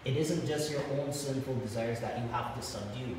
It 0.05 0.17
isn't 0.17 0.47
just 0.47 0.73
your 0.73 0.83
own 0.99 1.13
sinful 1.13 1.57
desires 1.57 2.01
that 2.01 2.19
you 2.19 2.27
have 2.29 2.57
to 2.57 2.63
subdue, 2.63 3.17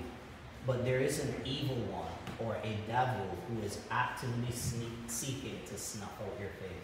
but 0.65 0.83
there 0.83 1.00
is 1.00 1.24
an 1.24 1.33
evil 1.45 1.75
one 1.91 2.12
or 2.39 2.55
a 2.55 2.75
devil 2.88 3.25
who 3.48 3.62
is 3.65 3.79
actively 3.89 4.51
seeking 5.07 5.60
to 5.67 5.77
snuff 5.77 6.12
out 6.21 6.39
your 6.39 6.50
faith. 6.60 6.81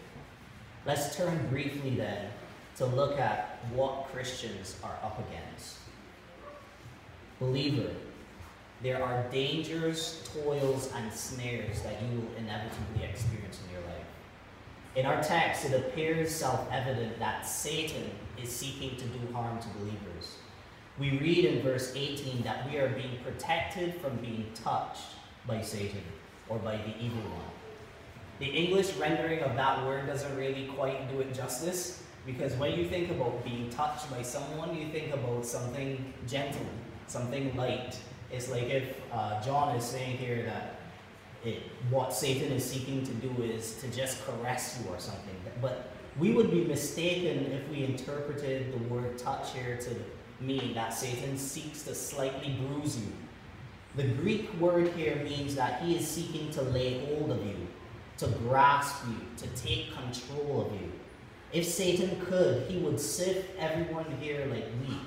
Let's 0.86 1.16
turn 1.16 1.48
briefly 1.48 1.96
then 1.96 2.30
to 2.76 2.86
look 2.86 3.18
at 3.18 3.58
what 3.74 4.06
Christians 4.12 4.76
are 4.82 4.96
up 5.02 5.18
against. 5.28 5.78
Believer, 7.40 7.90
there 8.82 9.02
are 9.02 9.24
dangers, 9.30 10.22
toils, 10.32 10.90
and 10.94 11.12
snares 11.12 11.82
that 11.82 12.00
you 12.02 12.20
will 12.20 12.36
inevitably 12.38 13.04
experience 13.04 13.60
in 13.66 13.72
your 13.72 13.82
life. 13.88 14.06
In 14.94 15.06
our 15.06 15.22
text, 15.22 15.64
it 15.64 15.74
appears 15.74 16.34
self 16.34 16.70
evident 16.70 17.18
that 17.18 17.46
Satan 17.46 18.10
is 18.40 18.48
seeking 18.48 18.96
to 18.96 19.04
do 19.04 19.32
harm 19.32 19.58
to 19.60 19.68
believers. 19.78 20.36
We 20.98 21.18
read 21.18 21.44
in 21.44 21.62
verse 21.62 21.92
18 21.94 22.42
that 22.42 22.68
we 22.68 22.78
are 22.78 22.88
being 22.88 23.18
protected 23.22 23.94
from 24.00 24.16
being 24.16 24.46
touched 24.54 25.14
by 25.46 25.62
Satan 25.62 26.02
or 26.48 26.58
by 26.58 26.76
the 26.76 26.96
evil 26.98 27.22
one. 27.22 27.50
The 28.38 28.46
English 28.46 28.94
rendering 28.94 29.40
of 29.40 29.56
that 29.56 29.84
word 29.86 30.06
doesn't 30.06 30.36
really 30.36 30.66
quite 30.76 31.10
do 31.10 31.20
it 31.20 31.34
justice 31.34 32.02
because 32.26 32.54
when 32.54 32.78
you 32.78 32.88
think 32.88 33.10
about 33.10 33.44
being 33.44 33.70
touched 33.70 34.10
by 34.10 34.22
someone, 34.22 34.76
you 34.76 34.88
think 34.88 35.12
about 35.12 35.44
something 35.44 36.12
gentle, 36.26 36.66
something 37.06 37.56
light. 37.56 37.98
It's 38.30 38.50
like 38.50 38.64
if 38.64 39.00
uh, 39.12 39.42
John 39.42 39.74
is 39.76 39.84
saying 39.84 40.18
here 40.18 40.44
that 40.44 40.76
it, 41.44 41.62
what 41.90 42.12
Satan 42.12 42.52
is 42.52 42.64
seeking 42.64 43.04
to 43.04 43.12
do 43.14 43.42
is 43.42 43.76
to 43.80 43.88
just 43.88 44.24
caress 44.24 44.80
you 44.80 44.92
or 44.92 44.98
something. 44.98 45.34
But 45.60 45.90
we 46.18 46.32
would 46.32 46.50
be 46.50 46.64
mistaken 46.64 47.52
if 47.52 47.68
we 47.68 47.84
interpreted 47.84 48.72
the 48.72 48.94
word 48.94 49.18
touch 49.18 49.52
here 49.52 49.76
to 49.78 50.44
mean 50.44 50.74
that 50.74 50.92
Satan 50.92 51.38
seeks 51.38 51.84
to 51.84 51.94
slightly 51.94 52.56
bruise 52.60 52.98
you. 52.98 53.12
The 53.96 54.04
Greek 54.04 54.52
word 54.60 54.92
here 54.92 55.16
means 55.16 55.54
that 55.54 55.82
he 55.82 55.96
is 55.96 56.06
seeking 56.06 56.50
to 56.52 56.62
lay 56.62 57.04
hold 57.06 57.30
of 57.30 57.44
you, 57.44 57.66
to 58.18 58.26
grasp 58.26 59.04
you, 59.08 59.16
to 59.38 59.46
take 59.60 59.92
control 59.94 60.66
of 60.66 60.72
you. 60.80 60.92
If 61.52 61.64
Satan 61.64 62.20
could, 62.26 62.70
he 62.70 62.78
would 62.78 63.00
sift 63.00 63.56
everyone 63.58 64.04
here 64.20 64.46
like 64.46 64.66
wheat, 64.80 65.00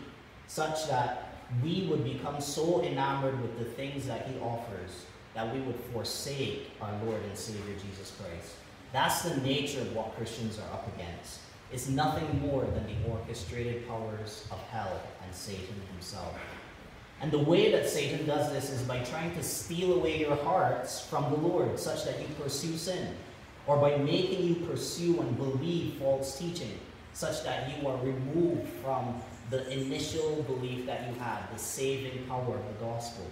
such 0.47 0.87
that 0.87 1.30
we 1.63 1.87
would 1.89 2.03
become 2.03 2.39
so 2.39 2.81
enamored 2.83 3.41
with 3.41 3.57
the 3.59 3.65
things 3.65 4.05
that 4.07 4.27
he 4.27 4.39
offers 4.39 5.05
that 5.33 5.53
we 5.53 5.61
would 5.61 5.75
forsake 5.93 6.71
our 6.81 6.91
Lord 7.05 7.21
and 7.23 7.37
Savior 7.37 7.75
Jesus 7.75 8.13
Christ. 8.19 8.55
That's 8.91 9.21
the 9.23 9.37
nature 9.37 9.81
of 9.81 9.95
what 9.95 10.15
Christians 10.15 10.59
are 10.59 10.73
up 10.73 10.87
against. 10.95 11.39
It's 11.71 11.87
nothing 11.87 12.41
more 12.41 12.63
than 12.63 12.85
the 12.85 13.09
orchestrated 13.09 13.87
powers 13.87 14.45
of 14.51 14.59
hell 14.69 15.01
and 15.23 15.33
Satan 15.33 15.81
himself. 15.93 16.35
And 17.21 17.31
the 17.31 17.39
way 17.39 17.71
that 17.71 17.87
Satan 17.87 18.25
does 18.25 18.51
this 18.51 18.69
is 18.69 18.81
by 18.81 18.99
trying 19.03 19.33
to 19.35 19.43
steal 19.43 19.93
away 19.93 20.19
your 20.19 20.35
hearts 20.35 21.05
from 21.05 21.31
the 21.31 21.37
Lord, 21.37 21.79
such 21.79 22.03
that 22.05 22.19
you 22.19 22.27
pursue 22.41 22.75
sin, 22.75 23.15
or 23.67 23.77
by 23.77 23.95
making 23.97 24.45
you 24.45 24.55
pursue 24.55 25.21
and 25.21 25.37
believe 25.37 25.93
false 25.93 26.37
teaching, 26.37 26.77
such 27.13 27.43
that 27.43 27.69
you 27.69 27.87
are 27.87 27.97
removed 27.97 28.67
from 28.83 29.21
the 29.51 29.69
initial 29.69 30.43
belief 30.43 30.85
that 30.85 31.07
you 31.07 31.13
had, 31.19 31.39
the 31.53 31.59
saving 31.59 32.25
power 32.25 32.55
of 32.55 32.67
the 32.67 32.85
gospel. 32.85 33.25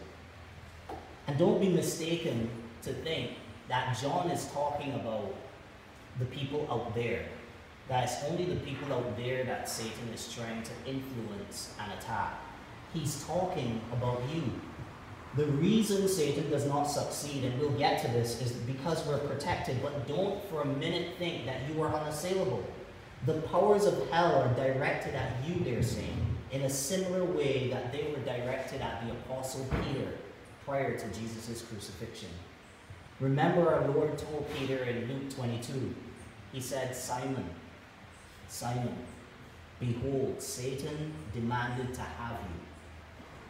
And 1.28 1.38
don't 1.40 1.62
be 1.62 1.70
mistaken 1.70 2.50
to 2.82 2.94
think 2.94 3.32
that 3.70 3.98
John 4.02 4.30
is 4.30 4.46
talking 4.52 4.94
about 4.96 5.34
the 6.20 6.26
people 6.26 6.68
out 6.70 6.94
there. 6.94 7.26
That 7.88 8.04
it's 8.04 8.24
only 8.26 8.46
the 8.46 8.58
people 8.58 8.94
out 8.94 9.16
there 9.16 9.46
that 9.46 9.70
Satan 9.70 10.10
is 10.14 10.32
trying 10.32 10.62
to 10.64 10.72
influence 10.86 11.74
and 11.80 11.92
attack. 11.94 12.34
He's 12.94 13.24
talking 13.26 13.80
about 13.94 14.22
you. 14.34 14.44
The 15.36 15.46
reason 15.46 16.08
Satan 16.08 16.50
does 16.50 16.66
not 16.66 16.84
succeed, 16.84 17.46
and 17.46 17.60
we'll 17.60 17.78
get 17.78 18.02
to 18.02 18.08
this, 18.12 18.42
is 18.42 18.52
because 18.52 19.06
we're 19.06 19.20
protected, 19.20 19.82
but 19.82 20.08
don't 20.08 20.44
for 20.50 20.64
a 20.64 20.66
minute 20.66 21.16
think 21.18 21.46
that 21.46 21.62
you 21.70 21.82
are 21.82 21.94
unassailable. 21.94 22.64
The 23.26 23.42
powers 23.42 23.86
of 23.86 24.10
hell 24.10 24.36
are 24.36 24.54
directed 24.54 25.14
at 25.16 25.34
you, 25.46 25.64
they're 25.64 25.84
saying, 25.84 26.38
in 26.52 26.62
a 26.62 26.70
similar 26.70 27.26
way 27.26 27.70
that 27.70 27.92
they 27.92 28.14
were 28.16 28.24
directed 28.24 28.82
at 28.82 29.06
the 29.06 29.12
Apostle 29.12 29.66
Peter 29.84 30.14
prior 30.66 30.98
to 30.98 31.20
Jesus' 31.20 31.62
crucifixion. 31.64 32.30
Remember, 33.20 33.74
our 33.74 33.88
Lord 33.90 34.18
told 34.18 34.48
Peter 34.56 34.84
in 34.84 35.08
Luke 35.10 35.36
22, 35.36 35.94
He 36.54 36.62
said, 36.62 36.96
Simon, 36.96 37.50
Simon, 38.48 38.96
behold, 39.80 40.42
Satan 40.42 41.14
demanded 41.34 41.94
to 41.94 42.02
have 42.02 42.40
you 42.42 42.60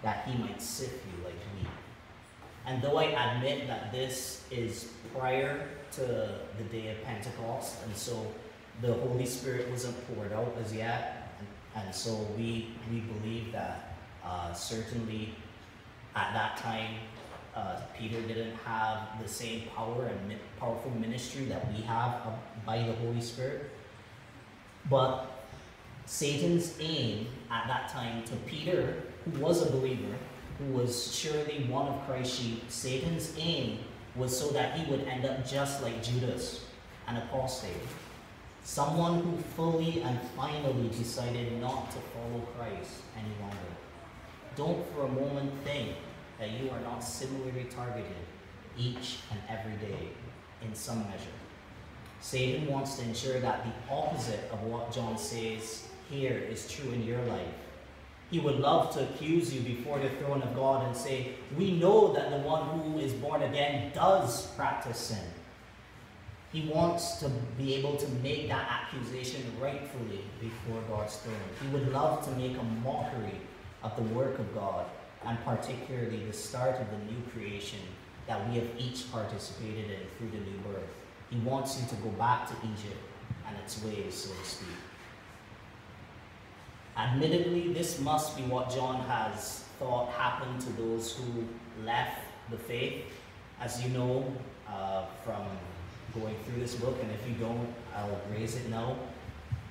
that 0.02 0.28
he 0.28 0.42
might 0.42 0.62
sift 0.62 1.06
you 1.06 1.24
like 1.24 1.34
wheat. 1.34 1.68
And 2.66 2.82
though 2.82 2.98
I 2.98 3.06
admit 3.06 3.68
that 3.68 3.92
this 3.92 4.44
is 4.50 4.92
prior 5.14 5.68
to 5.94 6.02
the 6.02 6.64
day 6.72 6.92
of 6.92 7.04
Pentecost, 7.04 7.84
and 7.86 7.96
so 7.96 8.26
the 8.82 8.94
Holy 8.94 9.26
Spirit 9.26 9.70
wasn't 9.70 9.96
poured 10.08 10.32
out 10.32 10.56
as 10.64 10.74
yet, 10.74 11.34
and, 11.76 11.94
so 11.94 12.28
we, 12.38 12.70
we 12.92 13.00
believe 13.02 13.52
that 13.52 13.96
uh, 14.24 14.54
certainly 14.54 15.36
at 16.16 16.34
that 16.34 16.58
time 16.58 16.96
uh, 17.56 17.80
Peter 17.98 18.22
didn't 18.22 18.56
have 18.66 19.22
the 19.22 19.28
same 19.28 19.64
power 19.76 20.06
and 20.08 20.28
mi- 20.28 20.38
powerful 20.60 20.92
ministry 20.92 21.46
that 21.46 21.72
we 21.74 21.82
have 21.82 22.22
by 22.66 22.78
the 22.78 22.94
Holy 22.94 23.22
Spirit. 23.22 23.70
But 24.90 25.26
Satan's 26.06 26.76
aim 26.80 27.28
at 27.52 27.68
that 27.68 27.90
time 27.90 28.24
to 28.26 28.36
Peter, 28.48 29.04
who 29.26 29.40
was 29.40 29.68
a 29.68 29.72
believer, 29.72 30.16
who 30.58 30.74
was 30.74 31.14
surely 31.14 31.66
one 31.70 31.88
of 31.88 32.06
Christ's 32.06 32.40
sheep, 32.40 32.64
Satan's 32.70 33.34
aim 33.38 33.80
was 34.16 34.38
so 34.38 34.50
that 34.50 34.78
he 34.78 34.90
would 34.90 35.02
end 35.08 35.26
up 35.26 35.48
just 35.48 35.82
like 35.84 36.04
Judas, 36.04 36.66
an 37.08 37.18
apostate. 37.18 37.72
Someone 38.64 39.24
who 39.24 39.38
fully 39.56 40.02
and 40.02 40.20
finally 40.36 40.90
decided 40.90 41.60
not 41.60 41.92
to 41.92 41.98
follow 41.98 42.42
Christ 42.58 43.02
any 43.18 43.34
longer. 43.42 43.58
Don't 44.56 44.86
for 44.94 45.06
a 45.06 45.10
moment 45.10 45.52
think 45.64 45.96
that 46.40 46.52
you 46.52 46.70
are 46.70 46.80
not 46.82 47.00
similarly 47.00 47.66
targeted 47.70 48.06
each 48.78 49.20
and 49.32 49.40
every 49.50 49.76
day 49.78 50.10
in 50.62 50.74
some 50.74 51.00
measure. 51.00 51.40
Satan 52.22 52.68
wants 52.68 52.98
to 52.98 53.04
ensure 53.04 53.40
that 53.40 53.64
the 53.64 53.94
opposite 53.94 54.50
of 54.52 54.62
what 54.64 54.92
John 54.92 55.18
says 55.18 55.88
here 56.10 56.38
is 56.38 56.72
true 56.72 56.92
in 56.92 57.04
your 57.04 57.24
life. 57.26 57.48
He 58.30 58.40
would 58.40 58.60
love 58.60 58.94
to 58.94 59.04
accuse 59.04 59.54
you 59.54 59.62
before 59.62 60.00
the 60.00 60.10
throne 60.10 60.42
of 60.42 60.56
God 60.56 60.86
and 60.86 60.96
say, 60.96 61.34
We 61.58 61.72
know 61.72 62.14
that 62.14 62.30
the 62.30 62.38
one 62.38 62.68
who 62.80 63.00
is 63.00 63.14
born 63.14 63.42
again 63.42 63.92
does 63.94 64.48
practice 64.52 64.98
sin. 64.98 65.26
He 66.52 66.68
wants 66.68 67.18
to 67.18 67.30
be 67.58 67.76
able 67.76 67.96
to 67.98 68.08
make 68.24 68.48
that 68.48 68.68
accusation 68.70 69.44
rightfully 69.62 70.22
before 70.42 70.82
God's 70.90 71.18
throne. 71.18 71.36
He 71.62 71.68
would 71.68 71.94
love 71.94 72.26
to 72.26 72.32
make 72.32 72.58
a 72.58 72.64
mockery 72.84 73.40
of 73.84 73.96
the 73.96 74.02
work 74.14 74.40
of 74.40 74.54
God, 74.56 74.88
and 75.26 75.38
particularly 75.46 76.26
the 76.26 76.34
start 76.34 76.76
of 76.82 76.88
the 76.90 76.98
new 77.12 77.22
creation 77.34 77.80
that 78.28 78.50
we 78.50 78.56
have 78.56 78.68
each 78.78 79.12
participated 79.12 79.92
in 79.92 80.00
through 80.18 80.32
the 80.32 80.44
new 80.44 80.58
birth. 80.60 80.90
He 81.30 81.38
wants 81.40 81.80
you 81.80 81.88
to 81.88 81.96
go 81.96 82.10
back 82.10 82.48
to 82.48 82.56
Egypt 82.64 82.98
and 83.48 83.56
its 83.58 83.84
ways, 83.84 84.14
so 84.16 84.30
to 84.34 84.50
speak. 84.50 84.68
Admittedly, 86.98 87.74
this 87.74 88.00
must 88.00 88.36
be 88.36 88.44
what 88.44 88.70
John 88.72 89.02
has 89.02 89.66
thought 89.78 90.10
happened 90.10 90.60
to 90.62 90.70
those 90.74 91.16
who 91.16 91.48
left 91.86 92.20
the 92.50 92.58
faith. 92.58 93.06
As 93.62 93.84
you 93.84 93.90
know 93.90 94.34
uh, 94.68 95.06
from 95.24 95.44
going 96.20 96.36
through 96.46 96.62
this 96.62 96.76
book, 96.76 96.98
and 97.02 97.12
if 97.12 97.28
you 97.28 97.36
don't, 97.36 97.74
I'll 97.96 98.20
raise 98.32 98.56
it 98.56 98.70
now. 98.70 98.98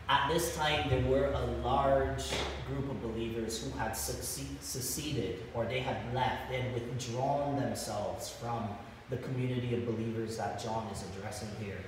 At 0.08 0.30
this 0.32 0.56
time, 0.56 0.88
there 0.88 1.04
were 1.04 1.26
a 1.26 1.46
large 1.62 2.30
group 2.66 2.90
of 2.90 3.02
believers 3.02 3.62
who 3.62 3.78
had 3.78 3.92
seceded 3.92 5.42
or 5.52 5.66
they 5.66 5.80
had 5.80 6.14
left, 6.14 6.50
they 6.50 6.62
had 6.62 6.72
withdrawn 6.72 7.60
themselves 7.60 8.30
from 8.30 8.68
the 9.10 9.18
community 9.18 9.74
of 9.74 9.86
believers 9.86 10.38
that 10.38 10.62
John 10.62 10.86
is 10.92 11.04
addressing 11.10 11.48
here. 11.62 11.84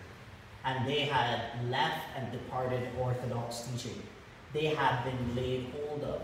And 0.64 0.86
they 0.86 1.00
had 1.00 1.40
left 1.70 2.08
and 2.14 2.30
departed 2.30 2.88
Orthodox 2.98 3.62
teaching. 3.62 4.02
They 4.52 4.66
had 4.66 5.02
been 5.04 5.34
laid 5.34 5.72
hold 5.72 6.02
of, 6.04 6.20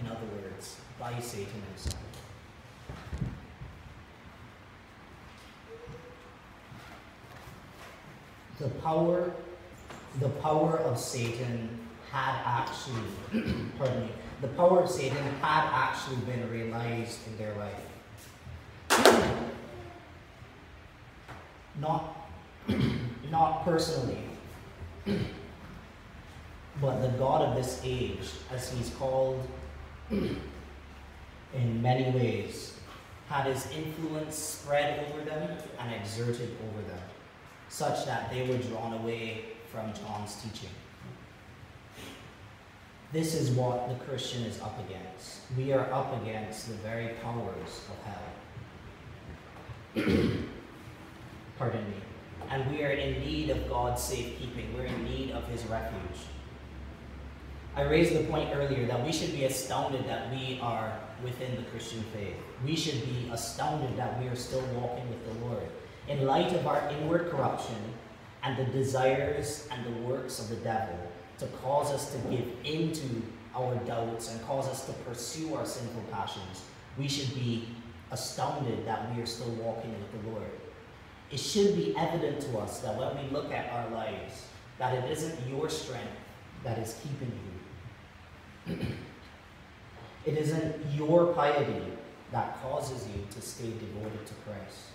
in 0.00 0.06
other 0.08 0.26
words, 0.42 0.76
by 0.98 1.18
Satan 1.20 1.62
himself. 1.68 2.02
The 8.58 8.68
power 8.68 9.32
the 10.20 10.28
power 10.28 10.78
of 10.78 10.98
Satan 10.98 11.68
had 12.10 12.40
actually, 12.44 13.02
pardon 13.78 14.02
me, 14.02 14.08
the 14.40 14.48
power 14.48 14.82
of 14.82 14.90
Satan 14.90 15.22
had 15.40 15.68
actually 15.72 16.16
been 16.24 16.50
realized 16.50 17.18
in 17.26 17.36
their 17.36 17.54
life. 17.56 17.74
Not, 21.78 22.30
not 23.30 23.64
personally, 23.64 24.22
but 26.80 27.02
the 27.02 27.08
God 27.18 27.42
of 27.42 27.56
this 27.56 27.80
age, 27.84 28.30
as 28.50 28.72
he's 28.72 28.90
called 28.90 29.46
in 30.10 30.40
many 31.82 32.10
ways, 32.16 32.78
had 33.28 33.46
his 33.46 33.70
influence 33.72 34.36
spread 34.36 35.06
over 35.10 35.20
them 35.24 35.50
and 35.80 35.94
exerted 35.94 36.56
over 36.68 36.82
them, 36.88 37.00
such 37.76 38.06
that 38.06 38.30
they 38.30 38.48
were 38.48 38.56
drawn 38.56 38.94
away 38.94 39.44
from 39.70 39.92
John's 39.92 40.34
teaching. 40.36 40.70
This 43.12 43.34
is 43.34 43.50
what 43.50 43.90
the 43.90 43.96
Christian 44.06 44.44
is 44.44 44.58
up 44.62 44.78
against. 44.88 45.40
We 45.58 45.74
are 45.74 45.92
up 45.92 46.22
against 46.22 46.68
the 46.68 46.74
very 46.76 47.08
powers 47.22 47.82
of 47.92 47.96
hell. 50.02 50.06
Pardon 51.58 51.84
me. 51.90 51.96
And 52.48 52.70
we 52.70 52.82
are 52.82 52.92
in 52.92 53.20
need 53.20 53.50
of 53.50 53.68
God's 53.68 54.02
safekeeping. 54.02 54.74
We're 54.74 54.84
in 54.84 55.04
need 55.04 55.32
of 55.32 55.46
his 55.48 55.62
refuge. 55.66 56.20
I 57.74 57.82
raised 57.82 58.14
the 58.14 58.24
point 58.24 58.54
earlier 58.54 58.86
that 58.86 59.04
we 59.04 59.12
should 59.12 59.32
be 59.32 59.44
astounded 59.44 60.08
that 60.08 60.30
we 60.30 60.58
are 60.62 60.98
within 61.22 61.56
the 61.56 61.62
Christian 61.64 62.02
faith. 62.14 62.36
We 62.64 62.74
should 62.74 63.04
be 63.04 63.28
astounded 63.30 63.98
that 63.98 64.18
we 64.18 64.28
are 64.28 64.36
still 64.36 64.64
walking 64.74 65.06
with 65.10 65.26
the 65.26 65.44
Lord. 65.46 65.68
In 66.08 66.24
light 66.24 66.52
of 66.52 66.66
our 66.66 66.88
inward 66.90 67.30
corruption, 67.30 67.76
and 68.46 68.56
the 68.56 68.64
desires 68.72 69.68
and 69.72 69.84
the 69.84 70.00
works 70.02 70.38
of 70.38 70.48
the 70.48 70.56
devil 70.56 70.96
to 71.38 71.46
cause 71.48 71.92
us 71.92 72.12
to 72.12 72.18
give 72.28 72.46
into 72.64 73.22
our 73.56 73.74
doubts 73.84 74.30
and 74.30 74.40
cause 74.46 74.68
us 74.68 74.86
to 74.86 74.92
pursue 75.04 75.54
our 75.54 75.66
sinful 75.66 76.04
passions, 76.12 76.62
we 76.96 77.08
should 77.08 77.34
be 77.34 77.68
astounded 78.12 78.86
that 78.86 79.12
we 79.14 79.20
are 79.20 79.26
still 79.26 79.50
walking 79.54 79.92
with 79.98 80.22
the 80.22 80.30
Lord. 80.30 80.50
It 81.32 81.40
should 81.40 81.74
be 81.74 81.96
evident 81.96 82.40
to 82.42 82.58
us 82.58 82.78
that 82.80 82.96
when 82.96 83.16
we 83.16 83.30
look 83.32 83.50
at 83.52 83.72
our 83.72 83.90
lives, 83.90 84.46
that 84.78 84.94
it 84.94 85.10
isn't 85.10 85.38
your 85.48 85.68
strength 85.68 86.06
that 86.62 86.78
is 86.78 87.00
keeping 87.02 87.32
you. 88.68 88.78
it 90.24 90.38
isn't 90.38 90.76
your 90.94 91.32
piety 91.32 91.82
that 92.30 92.62
causes 92.62 93.08
you 93.08 93.26
to 93.32 93.40
stay 93.40 93.70
devoted 93.70 94.24
to 94.24 94.34
Christ. 94.46 94.90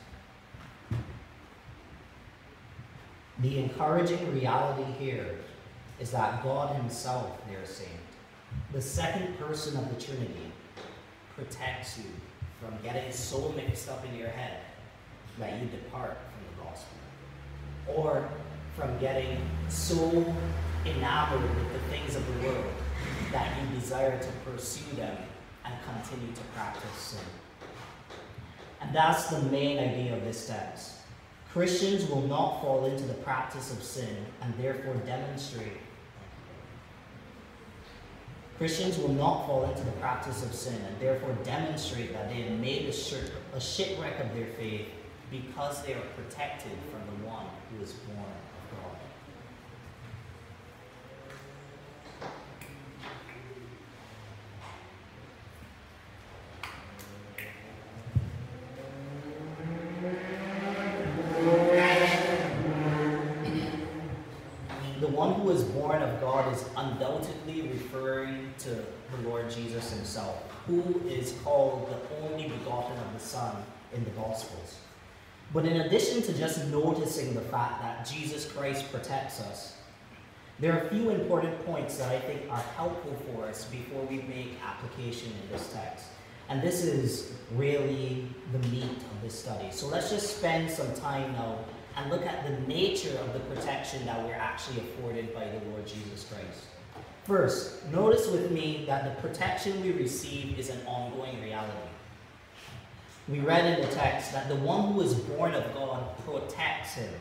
The 3.42 3.58
encouraging 3.58 4.34
reality 4.34 4.92
here 5.00 5.40
is 6.00 6.12
that 6.12 6.44
God 6.44 6.76
Himself, 6.76 7.42
they're 7.48 7.60
the 8.72 8.82
second 8.82 9.38
person 9.38 9.78
of 9.78 9.94
the 9.94 10.02
Trinity, 10.02 10.52
protects 11.36 11.98
you 11.98 12.06
from 12.62 12.78
getting 12.84 13.12
so 13.12 13.52
mixed 13.56 13.90
up 13.90 14.06
in 14.06 14.18
your 14.18 14.30
head 14.30 14.60
that 15.40 15.60
you 15.60 15.68
depart 15.68 16.18
from 16.32 16.56
the 16.56 16.64
gospel. 16.64 16.98
Or 17.88 18.30
from 18.76 18.98
getting 19.00 19.42
so 19.70 20.10
enamored 20.86 21.42
with 21.42 21.74
the 21.74 21.80
things 21.90 22.16
of 22.16 22.26
the 22.28 22.48
world 22.48 22.66
that 23.32 23.58
you 23.60 23.80
desire 23.80 24.20
to 24.20 24.28
pursue 24.46 24.96
them 24.96 25.18
and 25.66 25.74
continue 25.84 26.34
to 26.34 26.42
practice 26.56 26.92
sin. 26.98 27.20
And 28.82 28.96
that's 28.96 29.28
the 29.28 29.42
main 29.44 29.78
idea 29.80 30.16
of 30.16 30.24
this 30.24 30.48
text. 30.48 31.01
Christians 31.54 32.10
will 32.10 32.22
not 32.22 32.62
fall 32.62 32.86
into 32.86 33.04
the 33.04 33.14
practice 33.16 33.74
of 33.74 33.84
sin 33.84 34.26
and 34.42 34.54
therefore 34.58 34.96
demonstrate. 35.06 35.78
Christians 38.58 38.98
will 38.98 39.10
not 39.10 39.48
fall 39.48 39.66
into 39.66 39.84
the 39.84 39.92
practice 39.94 40.46
of 40.46 40.54
sin 40.54 40.80
and 40.88 41.00
therefore 41.00 41.36
demonstrate 41.44 42.14
that 42.14 42.30
they 42.30 42.44
have 42.44 42.60
made 42.60 42.88
a, 42.88 43.60
shipwreck 43.60 44.20
of 44.20 44.34
their 44.34 44.46
faith 44.58 44.88
because 45.30 45.84
they 45.84 45.94
are 45.94 46.04
protected 46.16 46.72
from 46.90 47.02
the 47.08 47.28
one 47.28 47.48
who 47.70 47.84
is 47.84 47.94
born 47.94 48.32
referring 67.92 68.54
to 68.60 68.70
the 68.70 69.30
Lord 69.30 69.50
Jesus 69.50 69.92
himself, 69.92 70.42
who 70.68 71.02
is 71.08 71.36
called 71.44 71.90
the 71.90 72.26
only 72.26 72.48
begotten 72.48 72.98
of 72.98 73.14
the 73.14 73.20
Son 73.20 73.56
in 73.94 74.04
the 74.04 74.10
Gospels. 74.12 74.78
But 75.54 75.66
in 75.66 75.82
addition 75.82 76.22
to 76.24 76.34
just 76.34 76.66
noticing 76.68 77.34
the 77.34 77.42
fact 77.42 77.82
that 77.82 78.10
Jesus 78.10 78.50
Christ 78.50 78.90
protects 78.92 79.42
us, 79.42 79.78
there 80.60 80.74
are 80.74 80.86
a 80.86 80.90
few 80.90 81.10
important 81.10 81.66
points 81.66 81.98
that 81.98 82.10
I 82.10 82.20
think 82.20 82.50
are 82.50 82.64
helpful 82.78 83.18
for 83.26 83.46
us 83.46 83.66
before 83.66 84.04
we 84.04 84.18
make 84.22 84.54
application 84.64 85.32
in 85.44 85.52
this 85.52 85.74
text. 85.74 86.06
And 86.50 86.62
this 86.62 86.84
is 86.84 87.34
really 87.56 88.28
the 88.54 88.60
meat 88.70 88.84
of 88.84 89.22
this 89.22 89.38
study. 89.38 89.70
So 89.72 89.88
let's 89.88 90.10
just 90.10 90.38
spend 90.38 90.70
some 90.70 90.94
time 90.96 91.34
now 91.34 91.60
and 91.98 92.10
look 92.10 92.26
at 92.26 92.46
the 92.46 92.68
nature 92.68 93.18
of 93.20 93.34
the 93.34 93.40
protection 93.40 94.06
that 94.06 94.24
we're 94.26 94.34
actually 94.34 94.78
afforded 94.78 95.34
by 95.34 95.46
the 95.46 95.70
Lord 95.70 95.86
Jesus 95.86 96.26
Christ. 96.32 96.71
First, 97.24 97.86
notice 97.92 98.28
with 98.28 98.52
me 98.52 98.84
that 98.88 99.04
the 99.04 99.22
protection 99.22 99.82
we 99.82 99.92
receive 99.92 100.58
is 100.58 100.70
an 100.70 100.80
ongoing 100.88 101.42
reality. 101.42 101.72
We 103.28 103.40
read 103.40 103.66
in 103.66 103.88
the 103.88 103.94
text 103.94 104.34
that 104.34 104.50
the 104.50 104.56
one 104.56 104.92
who 104.92 105.02
is 105.02 105.14
born 105.14 105.54
of 105.54 105.74
God 105.74 106.18
protects 106.26 106.96
him. 106.96 107.14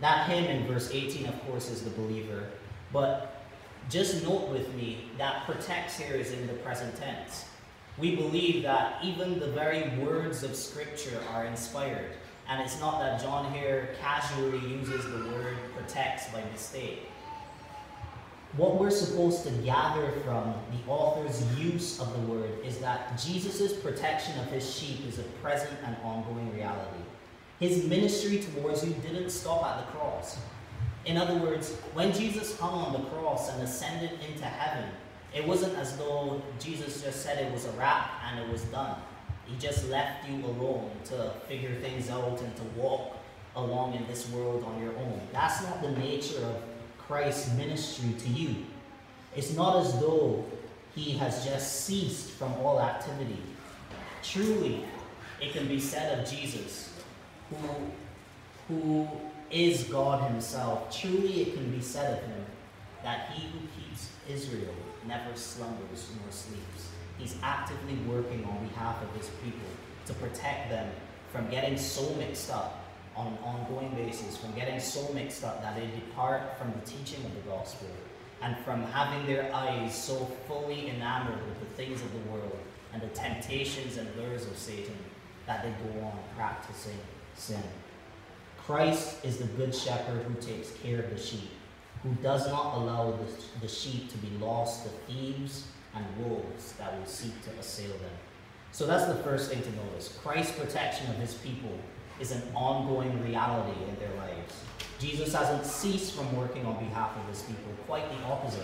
That 0.00 0.28
him 0.28 0.44
in 0.44 0.66
verse 0.66 0.90
18, 0.90 1.26
of 1.26 1.46
course, 1.46 1.70
is 1.70 1.82
the 1.82 1.90
believer. 1.90 2.48
But 2.92 3.44
just 3.90 4.24
note 4.24 4.48
with 4.48 4.72
me 4.74 5.10
that 5.18 5.44
protects 5.44 5.98
here 5.98 6.16
is 6.16 6.32
in 6.32 6.46
the 6.46 6.54
present 6.54 6.96
tense. 6.96 7.44
We 7.98 8.16
believe 8.16 8.62
that 8.62 9.04
even 9.04 9.38
the 9.38 9.48
very 9.48 9.90
words 9.98 10.42
of 10.42 10.56
Scripture 10.56 11.20
are 11.32 11.44
inspired. 11.44 12.12
And 12.48 12.62
it's 12.62 12.80
not 12.80 13.00
that 13.00 13.20
John 13.20 13.52
here 13.52 13.90
casually 14.00 14.58
uses 14.66 15.04
the 15.04 15.18
word 15.30 15.56
protects 15.76 16.28
by 16.30 16.42
mistake. 16.50 17.08
What 18.56 18.78
we're 18.78 18.90
supposed 18.90 19.44
to 19.44 19.50
gather 19.64 20.10
from 20.24 20.52
the 20.70 20.90
author's 20.90 21.42
use 21.58 21.98
of 21.98 22.12
the 22.12 22.32
word 22.32 22.50
is 22.62 22.76
that 22.78 23.18
Jesus' 23.18 23.72
protection 23.72 24.38
of 24.40 24.46
his 24.48 24.74
sheep 24.74 25.06
is 25.08 25.18
a 25.18 25.22
present 25.42 25.72
and 25.86 25.96
ongoing 26.04 26.52
reality. 26.54 27.02
His 27.60 27.84
ministry 27.84 28.40
towards 28.40 28.84
you 28.84 28.92
didn't 28.94 29.30
stop 29.30 29.64
at 29.64 29.78
the 29.78 29.92
cross. 29.92 30.38
In 31.06 31.16
other 31.16 31.36
words, 31.36 31.72
when 31.94 32.12
Jesus 32.12 32.58
hung 32.58 32.74
on 32.74 32.92
the 32.92 33.08
cross 33.08 33.50
and 33.50 33.62
ascended 33.62 34.18
into 34.28 34.44
heaven, 34.44 34.90
it 35.34 35.46
wasn't 35.46 35.74
as 35.78 35.96
though 35.96 36.42
Jesus 36.60 37.02
just 37.02 37.22
said 37.22 37.38
it 37.38 37.50
was 37.52 37.64
a 37.64 37.70
wrap 37.72 38.10
and 38.26 38.38
it 38.38 38.52
was 38.52 38.64
done. 38.64 38.96
He 39.46 39.56
just 39.56 39.88
left 39.88 40.28
you 40.28 40.44
alone 40.44 40.90
to 41.06 41.32
figure 41.48 41.74
things 41.76 42.10
out 42.10 42.38
and 42.42 42.54
to 42.56 42.62
walk 42.76 43.16
along 43.56 43.94
in 43.94 44.06
this 44.06 44.28
world 44.30 44.62
on 44.64 44.78
your 44.82 44.94
own. 44.98 45.20
That's 45.32 45.62
not 45.62 45.80
the 45.80 45.92
nature 45.92 46.44
of 46.44 46.56
Christ's 47.12 47.52
ministry 47.58 48.14
to 48.18 48.28
you. 48.30 48.56
It's 49.36 49.54
not 49.54 49.84
as 49.84 50.00
though 50.00 50.46
he 50.94 51.12
has 51.18 51.44
just 51.44 51.84
ceased 51.84 52.30
from 52.30 52.54
all 52.54 52.80
activity. 52.80 53.36
Truly, 54.22 54.86
it 55.38 55.52
can 55.52 55.68
be 55.68 55.78
said 55.78 56.18
of 56.18 56.30
Jesus, 56.30 56.90
who, 57.50 57.58
who 58.66 59.08
is 59.50 59.84
God 59.84 60.30
himself, 60.30 60.90
truly 60.98 61.42
it 61.42 61.54
can 61.54 61.70
be 61.70 61.82
said 61.82 62.16
of 62.18 62.24
him 62.24 62.46
that 63.02 63.32
he 63.32 63.46
who 63.48 63.58
keeps 63.76 64.08
Israel 64.26 64.74
never 65.06 65.36
slumbers 65.36 66.08
nor 66.18 66.32
sleeps. 66.32 66.88
He's 67.18 67.36
actively 67.42 67.96
working 68.08 68.42
on 68.46 68.66
behalf 68.68 69.02
of 69.02 69.14
his 69.14 69.28
people 69.44 69.68
to 70.06 70.14
protect 70.14 70.70
them 70.70 70.90
from 71.30 71.50
getting 71.50 71.76
so 71.76 72.14
mixed 72.14 72.50
up 72.50 72.81
on 73.16 73.26
an 73.28 73.38
ongoing 73.44 73.94
basis, 73.94 74.36
from 74.36 74.52
getting 74.52 74.80
so 74.80 75.12
mixed 75.12 75.44
up 75.44 75.62
that 75.62 75.76
they 75.76 75.86
depart 75.86 76.58
from 76.58 76.72
the 76.72 76.90
teaching 76.90 77.24
of 77.24 77.34
the 77.34 77.50
gospel 77.50 77.88
and 78.42 78.56
from 78.64 78.82
having 78.84 79.26
their 79.26 79.54
eyes 79.54 79.94
so 79.94 80.16
fully 80.48 80.90
enamored 80.90 81.38
with 81.46 81.60
the 81.60 81.76
things 81.76 82.00
of 82.02 82.12
the 82.12 82.30
world 82.30 82.58
and 82.92 83.02
the 83.02 83.08
temptations 83.08 83.96
and 83.96 84.08
lures 84.16 84.46
of 84.46 84.56
Satan 84.56 84.96
that 85.46 85.62
they 85.62 85.70
go 85.70 86.06
on 86.06 86.18
practicing 86.36 86.98
sin. 87.34 87.62
Christ 88.58 89.24
is 89.24 89.38
the 89.38 89.46
good 89.46 89.74
shepherd 89.74 90.22
who 90.22 90.34
takes 90.34 90.70
care 90.82 91.00
of 91.00 91.10
the 91.10 91.18
sheep 91.18 91.50
who 92.02 92.10
does 92.22 92.48
not 92.48 92.76
allow 92.76 93.12
the, 93.12 93.26
the 93.60 93.68
sheep 93.68 94.10
to 94.10 94.18
be 94.18 94.30
lost 94.38 94.84
to 94.84 94.88
thieves 95.06 95.66
and 95.94 96.04
wolves 96.18 96.72
that 96.72 96.98
will 96.98 97.06
seek 97.06 97.42
to 97.44 97.50
assail 97.60 97.90
them. 97.90 98.10
So 98.72 98.86
that's 98.86 99.06
the 99.06 99.22
first 99.22 99.50
thing 99.50 99.62
to 99.62 99.70
notice. 99.76 100.18
Christ's 100.22 100.58
protection 100.58 101.08
of 101.10 101.16
his 101.16 101.34
people 101.34 101.78
is 102.20 102.32
an 102.32 102.42
ongoing 102.54 103.22
reality 103.24 103.78
in 103.88 103.96
their 103.98 104.14
lives. 104.16 104.54
Jesus 104.98 105.34
hasn't 105.34 105.66
ceased 105.66 106.14
from 106.14 106.36
working 106.36 106.64
on 106.64 106.78
behalf 106.78 107.16
of 107.16 107.28
his 107.28 107.42
people, 107.42 107.72
quite 107.86 108.08
the 108.10 108.24
opposite. 108.24 108.62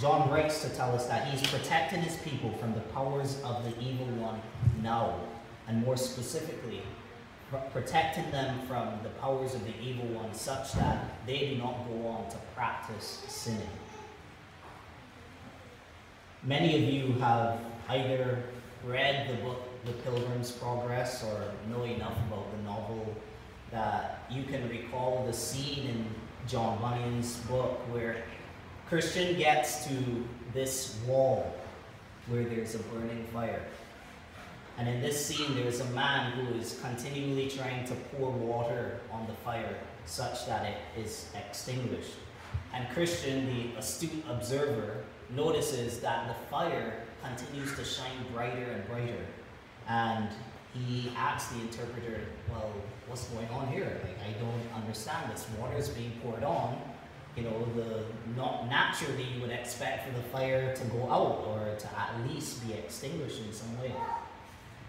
John 0.00 0.30
writes 0.30 0.62
to 0.62 0.70
tell 0.70 0.94
us 0.94 1.06
that 1.06 1.26
he's 1.28 1.42
protecting 1.50 2.00
his 2.00 2.16
people 2.18 2.52
from 2.58 2.72
the 2.72 2.80
powers 2.80 3.40
of 3.44 3.64
the 3.64 3.78
evil 3.82 4.06
one 4.16 4.40
now, 4.80 5.20
and 5.66 5.84
more 5.84 5.96
specifically, 5.96 6.82
protecting 7.72 8.30
them 8.30 8.66
from 8.66 8.88
the 9.02 9.10
powers 9.20 9.54
of 9.54 9.64
the 9.64 9.78
evil 9.82 10.06
one 10.06 10.32
such 10.32 10.72
that 10.72 11.26
they 11.26 11.50
do 11.50 11.56
not 11.56 11.86
go 11.86 12.06
on 12.06 12.30
to 12.30 12.36
practice 12.54 13.22
sinning. 13.28 13.68
Many 16.44 16.76
of 16.76 16.92
you 16.92 17.12
have 17.20 17.60
either 17.88 18.42
read 18.84 19.28
the 19.28 19.42
book 19.42 19.62
The 19.84 19.92
Pilgrim's 19.92 20.50
Progress 20.50 21.22
or 21.22 21.52
know 21.70 21.84
enough 21.84 22.16
about 22.28 22.50
the 22.50 22.62
novel 22.62 23.14
that 23.70 24.21
you 24.34 24.44
can 24.44 24.68
recall 24.68 25.24
the 25.26 25.32
scene 25.32 25.88
in 25.88 26.06
John 26.46 26.78
Bunyan's 26.80 27.36
book 27.40 27.80
where 27.92 28.24
Christian 28.88 29.36
gets 29.38 29.86
to 29.86 30.24
this 30.52 30.98
wall 31.06 31.54
where 32.28 32.44
there's 32.44 32.74
a 32.74 32.78
burning 32.78 33.24
fire. 33.32 33.62
And 34.78 34.88
in 34.88 35.00
this 35.00 35.24
scene, 35.24 35.54
there 35.54 35.66
is 35.66 35.80
a 35.80 35.90
man 35.90 36.32
who 36.32 36.54
is 36.54 36.78
continually 36.82 37.48
trying 37.48 37.84
to 37.86 37.94
pour 37.94 38.30
water 38.30 39.00
on 39.10 39.26
the 39.26 39.34
fire 39.34 39.76
such 40.06 40.46
that 40.46 40.64
it 40.64 41.00
is 41.00 41.28
extinguished. 41.36 42.14
And 42.72 42.88
Christian, 42.90 43.46
the 43.46 43.78
astute 43.78 44.24
observer, 44.28 45.04
notices 45.30 46.00
that 46.00 46.28
the 46.28 46.34
fire 46.46 47.04
continues 47.22 47.74
to 47.76 47.84
shine 47.84 48.24
brighter 48.32 48.64
and 48.72 48.86
brighter. 48.88 49.26
And 49.88 50.28
he 50.72 51.12
asks 51.16 51.52
the 51.52 51.60
interpreter, 51.60 52.20
Well, 52.50 52.72
what's 53.06 53.24
going 53.28 53.48
on 53.48 53.68
here? 53.68 54.00
Like, 54.04 54.18
I 54.28 54.38
don't 54.38 54.82
understand. 54.82 55.32
This 55.32 55.46
water 55.58 55.76
is 55.76 55.88
being 55.90 56.12
poured 56.22 56.44
on. 56.44 56.80
You 57.36 57.44
know, 57.44 57.66
the 57.74 58.04
not 58.36 58.68
naturally 58.68 59.24
you 59.34 59.40
would 59.40 59.50
expect 59.50 60.06
for 60.06 60.14
the 60.14 60.22
fire 60.24 60.74
to 60.74 60.84
go 60.86 61.10
out 61.10 61.44
or 61.46 61.76
to 61.78 61.86
at 61.98 62.28
least 62.28 62.66
be 62.66 62.74
extinguished 62.74 63.40
in 63.40 63.52
some 63.52 63.80
way. 63.80 63.92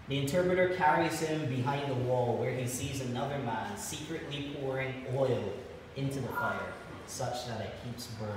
The 0.08 0.18
interpreter 0.18 0.68
carries 0.74 1.20
him 1.20 1.46
behind 1.48 1.90
the 1.90 1.94
wall 1.94 2.36
where 2.36 2.54
he 2.54 2.66
sees 2.66 3.00
another 3.00 3.38
man 3.38 3.76
secretly 3.78 4.54
pouring 4.60 5.06
oil 5.14 5.54
into 5.96 6.20
the 6.20 6.28
fire 6.28 6.74
such 7.06 7.46
that 7.46 7.60
it 7.60 7.74
keeps 7.84 8.08
burning. 8.18 8.34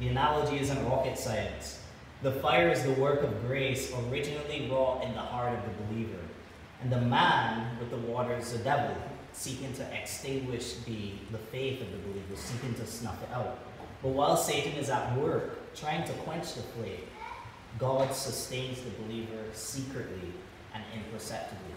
The 0.00 0.08
analogy 0.08 0.58
isn't 0.58 0.88
rocket 0.88 1.18
science. 1.18 1.80
The 2.22 2.32
fire 2.32 2.68
is 2.68 2.82
the 2.82 2.92
work 2.92 3.22
of 3.22 3.46
grace 3.46 3.92
originally 4.08 4.68
wrought 4.68 5.04
in 5.04 5.12
the 5.12 5.20
heart 5.20 5.56
of 5.56 5.64
the 5.64 5.84
believer. 5.84 6.18
And 6.80 6.92
the 6.92 7.00
man 7.00 7.78
with 7.78 7.90
the 7.90 7.96
water 7.96 8.34
is 8.34 8.52
the 8.52 8.58
devil, 8.58 8.96
seeking 9.32 9.72
to 9.74 10.00
extinguish 10.00 10.74
the, 10.86 11.12
the 11.32 11.38
faith 11.38 11.80
of 11.82 11.90
the 11.90 11.98
believer, 11.98 12.36
seeking 12.36 12.74
to 12.74 12.86
snuff 12.86 13.20
it 13.22 13.30
out. 13.32 13.58
But 14.02 14.10
while 14.10 14.36
Satan 14.36 14.72
is 14.74 14.90
at 14.90 15.16
work 15.16 15.74
trying 15.74 16.04
to 16.06 16.12
quench 16.12 16.54
the 16.54 16.62
flame, 16.62 17.00
God 17.78 18.14
sustains 18.14 18.80
the 18.80 18.90
believer 19.02 19.44
secretly 19.52 20.32
and 20.74 20.82
imperceptibly. 20.94 21.74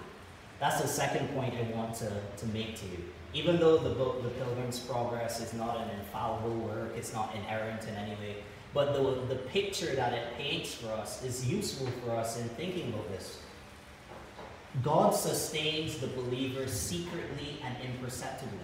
That's 0.60 0.80
the 0.82 0.88
second 0.88 1.28
point 1.30 1.56
I 1.56 1.76
want 1.76 1.96
to, 1.96 2.12
to 2.38 2.46
make 2.48 2.76
to 2.78 2.86
you. 2.86 3.00
Even 3.34 3.60
though 3.60 3.78
the 3.78 3.90
book, 3.90 4.22
The 4.22 4.30
Pilgrim's 4.30 4.80
Progress, 4.80 5.42
is 5.42 5.54
not 5.54 5.78
an 5.78 5.90
infallible 6.00 6.56
work, 6.56 6.94
it's 6.96 7.14
not 7.14 7.34
inerrant 7.36 7.88
in 7.88 7.96
any 7.96 8.12
way, 8.12 8.38
but 8.74 8.94
the, 8.94 9.34
the 9.34 9.42
picture 9.50 9.96
that 9.96 10.14
it 10.14 10.38
paints 10.38 10.74
for 10.74 10.92
us 10.92 11.24
is 11.24 11.50
useful 11.50 11.88
for 12.04 12.12
us 12.12 12.40
in 12.40 12.48
thinking 12.50 12.90
about 12.90 13.10
this. 13.10 13.40
God 14.84 15.14
sustains 15.14 15.98
the 15.98 16.08
believer 16.08 16.68
secretly 16.68 17.58
and 17.64 17.76
imperceptibly. 17.84 18.58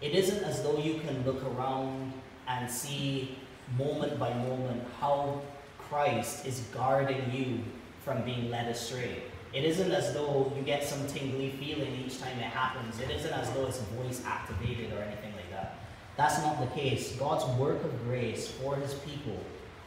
It 0.00 0.12
isn't 0.12 0.44
as 0.44 0.62
though 0.62 0.78
you 0.78 1.00
can 1.00 1.24
look 1.24 1.44
around 1.44 2.12
and 2.46 2.70
see 2.70 3.36
moment 3.76 4.18
by 4.18 4.32
moment 4.32 4.82
how 5.00 5.42
Christ 5.76 6.46
is 6.46 6.60
guarding 6.72 7.32
you 7.32 7.58
from 8.04 8.22
being 8.24 8.50
led 8.50 8.68
astray. 8.68 9.22
It 9.52 9.64
isn't 9.64 9.90
as 9.90 10.14
though 10.14 10.52
you 10.56 10.62
get 10.62 10.84
some 10.84 11.04
tingly 11.08 11.50
feeling 11.50 11.94
each 12.06 12.20
time 12.20 12.38
it 12.38 12.44
happens. 12.44 13.00
It 13.00 13.10
isn't 13.10 13.32
as 13.32 13.50
though 13.50 13.66
it's 13.66 13.78
voice 13.78 14.22
activated 14.24 14.92
or 14.92 15.02
anything 15.02 15.32
like 15.34 15.50
that. 15.50 15.78
That's 16.16 16.38
not 16.38 16.60
the 16.60 16.80
case. 16.80 17.16
God's 17.16 17.44
work 17.58 17.82
of 17.82 18.04
grace 18.04 18.48
for 18.48 18.76
his 18.76 18.94
people 18.94 19.38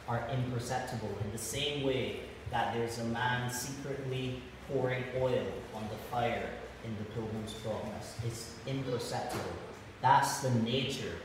are 0.06 0.28
imperceptible 0.30 1.16
in 1.24 1.32
the 1.32 1.38
same 1.38 1.82
way 1.82 2.20
that 2.50 2.74
there's 2.74 2.98
a 2.98 3.04
man 3.04 3.50
secretly 3.50 4.42
pouring 4.68 5.04
oil 5.18 5.46
on 5.74 5.82
the 5.88 5.96
fire 6.10 6.50
in 6.84 6.96
the 6.98 7.04
pilgrim's 7.12 7.52
progress. 7.54 8.16
It's 8.26 8.54
imperceptible. 8.66 9.44
That's 10.02 10.40
the 10.40 10.50
nature 10.50 11.16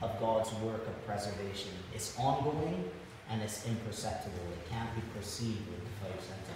of 0.00 0.18
God's 0.20 0.52
work 0.54 0.86
of 0.86 1.06
preservation. 1.06 1.72
It's 1.94 2.16
ongoing 2.18 2.90
and 3.30 3.42
it's 3.42 3.66
imperceptible. 3.66 4.38
It 4.52 4.70
can't 4.70 4.94
be 4.94 5.02
perceived 5.16 5.66
with 5.68 5.80
the 5.80 6.06
five 6.06 6.20
senses. 6.20 6.48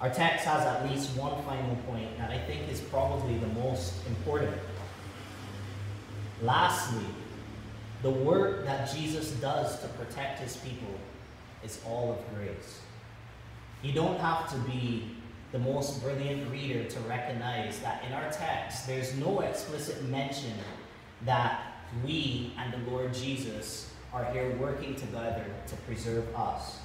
Our 0.00 0.10
text 0.10 0.44
has 0.46 0.66
at 0.66 0.90
least 0.90 1.16
one 1.16 1.40
final 1.44 1.76
point 1.86 2.18
that 2.18 2.30
I 2.30 2.38
think 2.38 2.68
is 2.68 2.80
probably 2.80 3.38
the 3.38 3.46
most 3.46 3.94
important. 4.08 4.56
Lastly, 6.42 7.06
the 8.02 8.10
work 8.10 8.64
that 8.64 8.92
Jesus 8.92 9.30
does 9.32 9.80
to 9.80 9.86
protect 9.88 10.40
his 10.40 10.56
people 10.56 10.92
is 11.62 11.78
all 11.86 12.12
of 12.12 12.34
grace. 12.36 12.80
You 13.82 13.92
don't 13.92 14.18
have 14.20 14.48
to 14.50 14.56
be 14.70 15.10
the 15.50 15.58
most 15.58 16.02
brilliant 16.02 16.50
reader 16.50 16.84
to 16.84 17.00
recognize 17.00 17.80
that 17.80 18.04
in 18.06 18.12
our 18.12 18.30
text, 18.30 18.86
there's 18.86 19.14
no 19.16 19.40
explicit 19.40 20.02
mention 20.04 20.52
that 21.24 21.60
we 22.04 22.52
and 22.58 22.72
the 22.72 22.90
Lord 22.90 23.12
Jesus 23.12 23.92
are 24.12 24.24
here 24.32 24.56
working 24.58 24.94
together 24.94 25.44
to 25.66 25.76
preserve 25.76 26.24
us. 26.36 26.78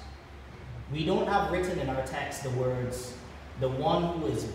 We 0.92 1.04
don't 1.04 1.28
have 1.28 1.52
written 1.52 1.78
in 1.78 1.88
our 1.88 2.04
text 2.06 2.42
the 2.42 2.50
words, 2.50 3.14
the 3.60 3.68
one 3.68 4.18
who 4.18 4.26
is 4.26 4.48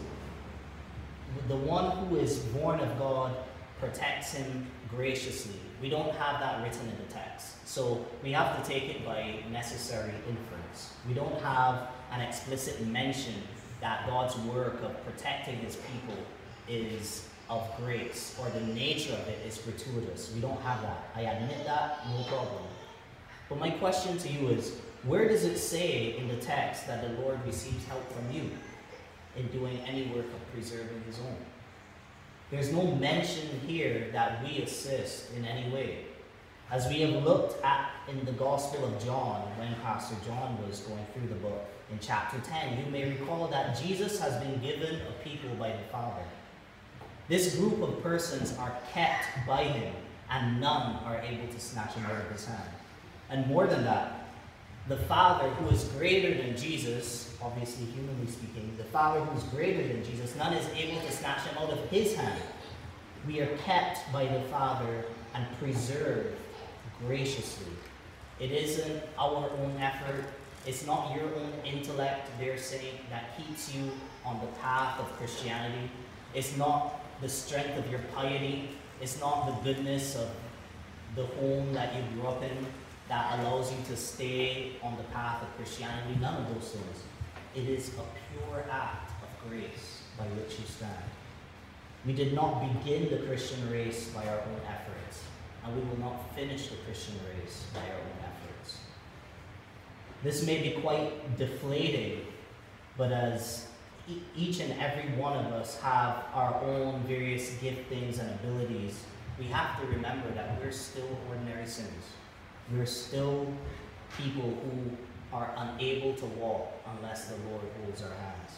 the 1.47 1.55
one 1.55 1.97
who 1.97 2.17
is 2.17 2.39
born 2.39 2.79
of 2.79 2.99
God 2.99 3.35
protects 3.79 4.33
him 4.33 4.67
graciously. 4.89 5.55
We 5.81 5.89
don't 5.89 6.13
have 6.15 6.39
that 6.39 6.63
written 6.63 6.87
in 6.87 6.97
the 7.07 7.11
text. 7.11 7.67
So 7.67 8.05
we 8.23 8.31
have 8.31 8.61
to 8.61 8.69
take 8.69 8.83
it 8.83 9.05
by 9.05 9.37
necessary 9.51 10.13
inference. 10.29 10.93
We 11.07 11.13
don't 11.13 11.41
have 11.41 11.89
an 12.13 12.21
explicit 12.21 12.85
mention 12.87 13.35
that 13.81 14.07
God's 14.07 14.35
work 14.37 14.81
of 14.83 15.03
protecting 15.05 15.57
his 15.57 15.75
people 15.75 16.17
is 16.67 17.27
of 17.49 17.69
grace 17.77 18.37
or 18.39 18.49
the 18.49 18.65
nature 18.73 19.13
of 19.13 19.27
it 19.27 19.39
is 19.45 19.57
gratuitous. 19.57 20.31
We 20.33 20.41
don't 20.41 20.61
have 20.61 20.81
that. 20.81 21.09
I 21.15 21.21
admit 21.21 21.65
that, 21.65 22.07
no 22.09 22.23
problem. 22.23 22.63
But 23.49 23.59
my 23.59 23.71
question 23.71 24.17
to 24.17 24.29
you 24.29 24.49
is 24.49 24.77
where 25.03 25.27
does 25.27 25.43
it 25.43 25.57
say 25.57 26.17
in 26.17 26.27
the 26.29 26.37
text 26.37 26.87
that 26.87 27.01
the 27.01 27.21
Lord 27.21 27.39
receives 27.45 27.85
help 27.87 28.09
from 28.13 28.31
you 28.31 28.49
in 29.35 29.47
doing 29.47 29.79
any 29.85 30.05
work 30.07 30.25
of 30.25 30.53
preserving 30.53 31.03
his 31.05 31.19
own? 31.19 31.35
There's 32.51 32.71
no 32.71 32.83
mention 32.95 33.59
here 33.67 34.09
that 34.13 34.43
we 34.43 34.61
assist 34.61 35.33
in 35.33 35.43
any 35.43 35.69
way. 35.71 36.05
As 36.73 36.87
we 36.87 37.01
have 37.01 37.23
looked 37.23 37.63
at 37.63 37.91
in 38.07 38.25
the 38.25 38.31
Gospel 38.31 38.83
of 38.83 39.05
John, 39.05 39.41
when 39.59 39.75
Pastor 39.83 40.15
John 40.25 40.57
was 40.67 40.79
going 40.79 41.05
through 41.13 41.27
the 41.27 41.35
book 41.35 41.65
in 41.91 41.99
chapter 42.01 42.39
10, 42.39 42.83
you 42.83 42.91
may 42.91 43.11
recall 43.11 43.47
that 43.49 43.79
Jesus 43.79 44.19
has 44.19 44.43
been 44.43 44.59
given 44.59 44.95
a 45.01 45.23
people 45.23 45.51
by 45.59 45.69
the 45.69 45.83
Father. 45.91 46.23
This 47.27 47.57
group 47.57 47.79
of 47.83 48.01
persons 48.01 48.57
are 48.57 48.75
kept 48.91 49.23
by 49.45 49.65
him, 49.65 49.93
and 50.31 50.59
none 50.59 50.95
are 51.05 51.19
able 51.19 51.45
to 51.53 51.59
snatch 51.59 51.93
him 51.93 52.07
out 52.07 52.19
of 52.19 52.31
his 52.31 52.45
hand. 52.45 52.71
And 53.29 53.45
more 53.45 53.67
than 53.67 53.83
that, 53.83 54.29
the 54.87 54.97
Father, 54.97 55.49
who 55.49 55.69
is 55.69 55.83
greater 55.99 56.41
than 56.41 56.57
Jesus, 56.57 57.37
obviously 57.39 57.85
humanly 57.85 58.31
speaking, 58.31 58.73
the 58.79 58.83
Father 58.85 59.19
who 59.19 59.37
is 59.37 59.43
greater 59.43 59.87
than 59.87 60.03
Jesus, 60.03 60.35
none 60.37 60.53
is 60.53 60.67
able 60.69 60.99
to 61.01 61.11
snatch 61.11 61.41
him 61.41 61.55
out 61.59 61.69
of 61.69 61.87
his 61.91 62.15
hand. 62.15 62.41
We 63.27 63.41
are 63.41 63.57
kept 63.57 64.11
by 64.11 64.25
the 64.25 64.41
Father 64.49 65.05
and 65.35 65.45
preserved 65.59 66.35
graciously. 67.05 67.71
It 68.39 68.51
isn't 68.51 69.03
our 69.17 69.49
own 69.49 69.77
effort, 69.79 70.25
it's 70.65 70.85
not 70.85 71.15
your 71.15 71.25
own 71.25 71.53
intellect, 71.65 72.29
they're 72.39 72.57
saying, 72.57 72.99
that 73.09 73.37
keeps 73.37 73.73
you 73.73 73.91
on 74.25 74.39
the 74.39 74.47
path 74.61 74.99
of 74.99 75.11
Christianity. 75.17 75.89
It's 76.33 76.57
not 76.57 77.01
the 77.21 77.29
strength 77.29 77.77
of 77.77 77.89
your 77.91 78.01
piety, 78.15 78.69
it's 79.01 79.19
not 79.19 79.47
the 79.47 79.73
goodness 79.73 80.15
of 80.15 80.29
the 81.15 81.25
home 81.25 81.73
that 81.73 81.95
you 81.95 82.01
grew 82.13 82.27
up 82.27 82.41
in 82.41 82.65
that 83.09 83.39
allows 83.39 83.71
you 83.71 83.77
to 83.87 83.97
stay 83.97 84.73
on 84.81 84.95
the 84.97 85.03
path 85.03 85.41
of 85.41 85.55
Christianity. 85.57 86.17
None 86.19 86.41
of 86.41 86.53
those 86.53 86.71
things. 86.71 87.03
It 87.55 87.69
is 87.69 87.89
a 87.89 88.03
pure 88.31 88.65
act 88.71 89.11
of 89.21 89.49
grace 89.49 90.01
by 90.17 90.25
which 90.25 90.59
you 90.59 90.65
stand. 90.65 91.03
We 92.05 92.13
did 92.13 92.33
not 92.33 92.61
begin 92.61 93.09
the 93.09 93.25
Christian 93.27 93.69
race 93.69 94.09
by 94.09 94.25
our 94.27 94.39
own 94.39 94.61
efforts, 94.67 95.22
and 95.63 95.75
we 95.75 95.81
will 95.89 95.99
not 95.99 96.35
finish 96.35 96.67
the 96.67 96.75
Christian 96.77 97.15
race 97.29 97.65
by 97.73 97.81
our 97.81 97.97
own 97.97 98.17
efforts. 98.21 98.79
This 100.23 100.45
may 100.45 100.61
be 100.61 100.81
quite 100.81 101.37
deflating, 101.37 102.21
but 102.97 103.11
as 103.11 103.67
each 104.35 104.59
and 104.59 104.79
every 104.81 105.09
one 105.15 105.45
of 105.45 105.51
us 105.53 105.79
have 105.81 106.25
our 106.33 106.61
own 106.61 107.03
various 107.03 107.51
giftings 107.55 108.19
and 108.19 108.29
abilities, 108.31 109.03
we 109.39 109.45
have 109.45 109.79
to 109.79 109.87
remember 109.87 110.29
that 110.31 110.59
we're 110.59 110.71
still 110.71 111.17
ordinary 111.29 111.65
sinners. 111.65 111.89
We're 112.71 112.85
still 112.85 113.47
people 114.17 114.57
who 114.63 114.97
are 115.35 115.53
unable 115.57 116.13
to 116.15 116.25
walk 116.25 116.71
unless 116.97 117.25
the 117.25 117.35
Lord 117.49 117.63
holds 117.81 118.01
our 118.03 118.09
hands. 118.09 118.51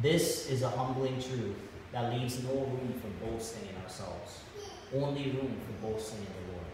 This 0.00 0.50
is 0.50 0.62
a 0.62 0.68
humbling 0.68 1.20
truth 1.20 1.56
that 1.92 2.12
leaves 2.12 2.42
no 2.42 2.52
room 2.52 2.94
for 3.00 3.26
boasting 3.26 3.68
in 3.68 3.82
ourselves, 3.82 4.40
only 4.96 5.30
room 5.30 5.56
for 5.66 5.88
boasting 5.88 6.18
in 6.18 6.24
the 6.24 6.52
Lord. 6.52 6.66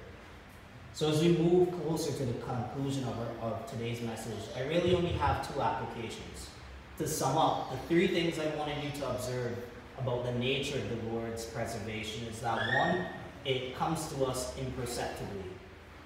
So, 0.92 1.10
as 1.10 1.20
we 1.22 1.36
move 1.36 1.72
closer 1.82 2.12
to 2.12 2.24
the 2.24 2.38
conclusion 2.40 3.04
of, 3.04 3.16
our, 3.18 3.52
of 3.52 3.70
today's 3.70 4.00
message, 4.00 4.38
I 4.56 4.62
really 4.62 4.94
only 4.94 5.12
have 5.12 5.46
two 5.52 5.60
applications. 5.60 6.50
To 6.98 7.08
sum 7.08 7.38
up, 7.38 7.70
the 7.70 7.78
three 7.88 8.08
things 8.08 8.38
I 8.38 8.54
wanted 8.56 8.82
you 8.84 8.90
to 9.00 9.10
observe 9.10 9.56
about 9.98 10.24
the 10.24 10.32
nature 10.32 10.78
of 10.78 10.88
the 10.88 11.10
Lord's 11.10 11.44
preservation 11.44 12.26
is 12.26 12.40
that 12.40 12.58
one, 12.74 13.06
it 13.44 13.76
comes 13.76 14.08
to 14.08 14.24
us 14.24 14.56
imperceptibly 14.58 15.50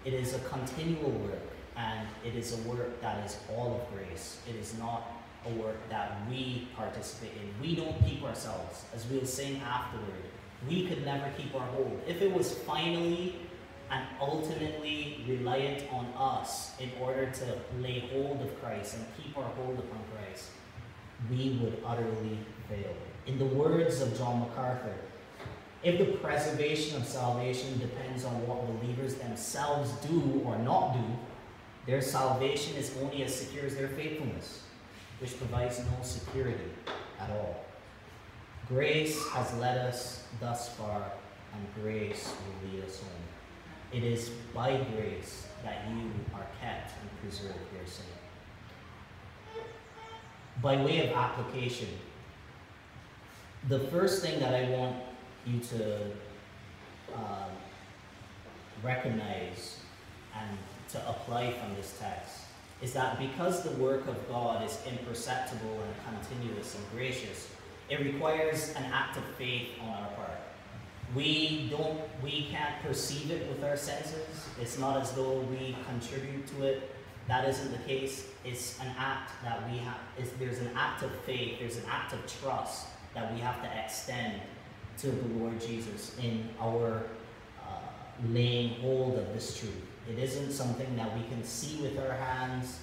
it 0.05 0.12
is 0.12 0.35
a 0.35 0.38
continual 0.40 1.11
work, 1.11 1.40
and 1.77 2.07
it 2.24 2.35
is 2.35 2.53
a 2.53 2.68
work 2.68 3.00
that 3.00 3.24
is 3.24 3.38
all 3.50 3.81
of 3.81 3.96
grace. 3.96 4.38
It 4.46 4.55
is 4.55 4.77
not 4.79 5.03
a 5.46 5.50
work 5.55 5.77
that 5.88 6.29
we 6.29 6.68
participate 6.77 7.33
in. 7.33 7.66
We 7.66 7.74
don't 7.74 7.98
keep 8.07 8.22
ourselves. 8.22 8.85
As 8.94 9.07
we'll 9.07 9.24
sing 9.24 9.62
afterward, 9.64 10.24
we 10.69 10.87
could 10.87 11.05
never 11.05 11.31
keep 11.37 11.55
our 11.55 11.67
hold. 11.69 12.01
If 12.07 12.23
it 12.23 12.33
was 12.33 12.55
finally 12.55 13.37
and 13.90 14.05
ultimately 14.21 15.25
reliant 15.29 15.85
on 15.93 16.07
us 16.17 16.73
in 16.81 16.90
order 17.01 17.31
to 17.31 17.81
lay 17.81 18.01
hold 18.12 18.40
of 18.40 18.61
Christ 18.62 18.97
and 18.97 19.05
keep 19.17 19.37
our 19.37 19.51
hold 19.51 19.79
upon 19.79 20.01
Christ, 20.14 20.51
we 21.31 21.59
would 21.62 21.83
utterly 21.87 22.38
fail. 22.69 22.95
In 23.27 23.38
the 23.38 23.45
words 23.45 24.01
of 24.01 24.17
John 24.17 24.40
MacArthur, 24.40 24.95
if 25.83 25.99
the 25.99 26.17
preservation 26.19 26.97
of 26.97 27.07
salvation 27.07 27.79
depends 27.79 28.25
on 28.25 28.33
what 28.47 28.67
believers 28.81 29.17
themselves 29.17 29.93
do 30.07 30.43
or 30.45 30.59
not 30.59 30.95
do, 30.95 31.05
their 31.87 32.01
salvation 32.01 32.75
is 32.77 32.97
only 33.03 33.23
as 33.23 33.35
secure 33.35 33.67
as 33.67 33.77
their 33.77 33.88
faithfulness, 33.88 34.62
which 35.21 35.37
provides 35.37 35.79
no 35.81 36.03
security 36.03 36.71
at 37.21 37.31
all. 37.31 37.64
Grace 38.68 39.29
has 39.29 39.55
led 39.57 39.77
us 39.77 40.24
thus 40.40 40.70
far, 40.70 41.12
and 41.53 41.83
grace 41.83 42.33
will 42.46 42.70
lead 42.70 42.85
us 42.85 43.00
home. 43.00 43.11
It 43.92 44.03
is 44.03 44.31
by 44.55 44.83
grace 44.96 45.46
that 45.62 45.87
you 45.90 46.11
are 46.35 46.46
kept 46.61 46.92
and 47.00 47.20
preserved 47.20 47.59
here, 47.72 47.87
saint. 47.87 48.09
By 50.62 50.83
way 50.83 51.07
of 51.07 51.14
application, 51.14 51.88
the 53.68 53.81
first 53.81 54.22
thing 54.22 54.40
that 54.40 54.55
I 54.55 54.70
want 54.70 54.96
you 55.46 55.61
to 55.61 55.96
um, 57.14 57.50
recognize 58.83 59.79
and 60.38 60.59
to 60.90 61.09
apply 61.09 61.53
from 61.53 61.74
this 61.74 61.98
text 62.00 62.40
is 62.83 62.92
that 62.94 63.18
because 63.18 63.62
the 63.62 63.70
work 63.83 64.07
of 64.07 64.29
God 64.29 64.64
is 64.64 64.79
imperceptible 64.87 65.79
and 65.83 66.20
continuous 66.20 66.74
and 66.74 66.85
gracious, 66.92 67.48
it 67.88 68.01
requires 68.01 68.75
an 68.77 68.85
act 68.85 69.16
of 69.16 69.25
faith 69.37 69.68
on 69.83 69.88
our 69.88 70.09
part. 70.11 70.31
We 71.14 71.68
don't, 71.70 72.01
we 72.23 72.49
can't 72.51 72.83
perceive 72.83 73.31
it 73.31 73.49
with 73.49 73.62
our 73.62 73.77
senses. 73.77 74.49
It's 74.61 74.79
not 74.79 75.01
as 75.01 75.12
though 75.12 75.40
we 75.40 75.77
contribute 75.88 76.47
to 76.49 76.64
it. 76.64 76.90
That 77.29 77.49
isn't 77.49 77.70
the 77.70 77.79
case. 77.79 78.27
It's 78.44 78.79
an 78.81 78.94
act 78.99 79.33
that 79.42 79.70
we 79.70 79.79
have. 79.79 79.97
There's 80.38 80.59
an 80.59 80.70
act 80.77 81.03
of 81.03 81.11
faith. 81.20 81.59
There's 81.59 81.77
an 81.77 81.85
act 81.90 82.12
of 82.12 82.20
trust 82.40 82.88
that 83.14 83.33
we 83.33 83.40
have 83.40 83.62
to 83.62 83.85
extend 83.85 84.40
to 84.99 85.11
the 85.11 85.29
Lord 85.38 85.61
Jesus 85.61 86.16
in 86.23 86.49
our 86.61 87.05
uh, 87.62 87.79
laying 88.29 88.81
hold 88.81 89.18
of 89.18 89.33
this 89.33 89.59
truth. 89.59 89.75
It 90.11 90.18
isn't 90.18 90.53
something 90.53 90.97
that 90.97 91.16
we 91.16 91.25
can 91.29 91.42
see 91.44 91.81
with 91.81 91.99
our 91.99 92.12
hands, 92.12 92.81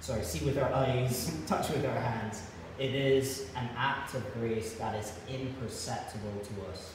sorry, 0.00 0.22
see 0.22 0.44
with 0.44 0.58
our 0.58 0.72
eyes, 0.72 1.34
touch 1.46 1.68
with 1.70 1.84
our 1.84 2.00
hands. 2.00 2.42
It 2.82 2.96
is 2.96 3.46
an 3.54 3.68
act 3.76 4.14
of 4.14 4.34
grace 4.34 4.72
that 4.72 4.96
is 4.96 5.12
imperceptible 5.28 6.32
to 6.42 6.72
us. 6.72 6.94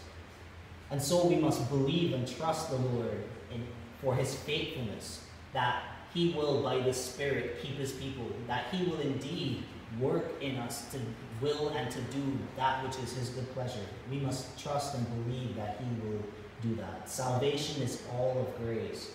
And 0.91 1.01
so 1.01 1.25
we 1.25 1.37
must 1.37 1.69
believe 1.69 2.11
and 2.11 2.27
trust 2.27 2.69
the 2.69 2.75
Lord 2.75 3.23
in, 3.53 3.65
for 4.01 4.13
his 4.13 4.35
faithfulness, 4.35 5.21
that 5.53 5.81
he 6.13 6.33
will, 6.33 6.61
by 6.61 6.79
the 6.79 6.93
Spirit, 6.93 7.61
keep 7.61 7.77
his 7.77 7.93
people, 7.93 8.25
that 8.47 8.65
he 8.69 8.85
will 8.85 8.99
indeed 8.99 9.63
work 9.97 10.25
in 10.41 10.57
us 10.57 10.91
to 10.91 10.99
will 11.39 11.69
and 11.69 11.89
to 11.89 12.01
do 12.01 12.37
that 12.57 12.83
which 12.83 12.97
is 12.97 13.13
his 13.13 13.29
good 13.29 13.49
pleasure. 13.53 13.87
We 14.11 14.17
must 14.17 14.59
trust 14.61 14.93
and 14.93 15.07
believe 15.25 15.55
that 15.55 15.79
he 15.79 16.05
will 16.05 16.21
do 16.63 16.75
that. 16.81 17.09
Salvation 17.09 17.81
is 17.81 18.03
all 18.13 18.37
of 18.39 18.57
grace. 18.61 19.11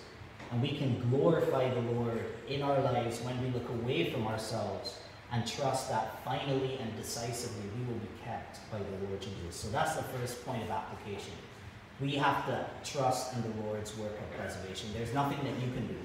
And 0.51 0.63
we 0.63 0.71
can 0.79 1.07
glorify 1.11 1.69
the 1.69 1.81
Lord 1.81 2.25
in 2.49 2.63
our 2.63 2.81
lives 2.81 3.21
when 3.21 3.39
we 3.43 3.51
look 3.51 3.69
away 3.69 4.11
from 4.11 4.27
ourselves 4.27 4.95
and 5.33 5.47
trust 5.47 5.89
that 5.89 6.23
finally 6.25 6.79
and 6.79 6.95
decisively 6.97 7.65
we 7.79 7.93
will 7.93 8.01
be 8.01 8.09
kept 8.23 8.71
by 8.71 8.79
the 8.79 9.07
Lord 9.07 9.21
Jesus. 9.21 9.57
So 9.57 9.69
that's 9.71 9.97
the 9.97 10.03
first 10.03 10.45
point 10.45 10.63
of 10.63 10.71
application. 10.71 11.33
We 12.01 12.17
have 12.17 12.47
to 12.47 12.67
trust 12.85 13.35
in 13.35 13.43
the 13.43 13.63
Lord's 13.63 13.97
work 13.97 14.13
of 14.13 14.39
preservation. 14.39 14.91
There's 14.93 15.15
nothing 15.15 15.39
that 15.39 15.55
you 15.65 15.73
can 15.73 15.87
do. 15.87 15.97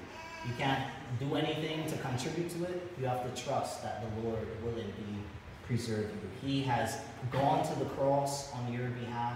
You 0.46 0.54
can't 0.56 0.82
do 1.18 1.36
anything 1.36 1.86
to 1.90 1.96
contribute 1.98 2.50
to 2.50 2.64
it. 2.64 2.92
You 2.98 3.06
have 3.06 3.22
to 3.22 3.42
trust 3.42 3.82
that 3.82 4.02
the 4.02 4.28
Lord 4.28 4.46
will 4.62 4.76
indeed 4.78 5.22
preserve 5.66 6.10
you. 6.10 6.48
He 6.48 6.62
has 6.62 6.98
gone 7.30 7.66
to 7.66 7.78
the 7.78 7.84
cross 7.86 8.52
on 8.54 8.72
your 8.72 8.88
behalf, 8.88 9.34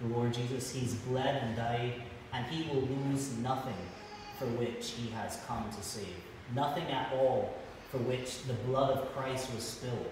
the 0.00 0.08
Lord 0.08 0.32
Jesus. 0.32 0.72
He's 0.72 0.94
bled 0.94 1.42
and 1.42 1.56
died, 1.56 1.94
and 2.32 2.46
he 2.46 2.68
will 2.70 2.82
lose 2.82 3.36
nothing 3.38 3.76
for 4.38 4.46
which 4.46 4.92
he 4.92 5.10
has 5.10 5.38
come 5.46 5.68
to 5.70 5.82
save. 5.82 6.16
Nothing 6.54 6.84
at 6.84 7.12
all 7.12 7.54
for 7.94 8.00
which 8.00 8.42
the 8.42 8.54
blood 8.66 8.90
of 8.90 9.14
Christ 9.14 9.54
was 9.54 9.62
spilled 9.62 10.10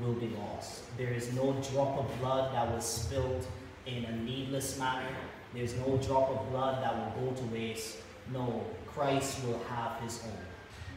will 0.00 0.12
be 0.12 0.28
lost. 0.28 0.82
There 0.96 1.12
is 1.12 1.32
no 1.32 1.56
drop 1.72 1.98
of 1.98 2.20
blood 2.20 2.54
that 2.54 2.72
was 2.72 2.84
spilled 2.84 3.44
in 3.84 4.04
a 4.04 4.16
needless 4.18 4.78
manner. 4.78 5.08
There's 5.52 5.74
no 5.74 5.96
drop 5.96 6.30
of 6.30 6.48
blood 6.52 6.84
that 6.84 6.94
will 6.94 7.26
go 7.26 7.34
to 7.34 7.42
waste. 7.46 7.96
No, 8.32 8.64
Christ 8.86 9.44
will 9.44 9.60
have 9.64 10.00
his 10.02 10.22
own, 10.24 10.38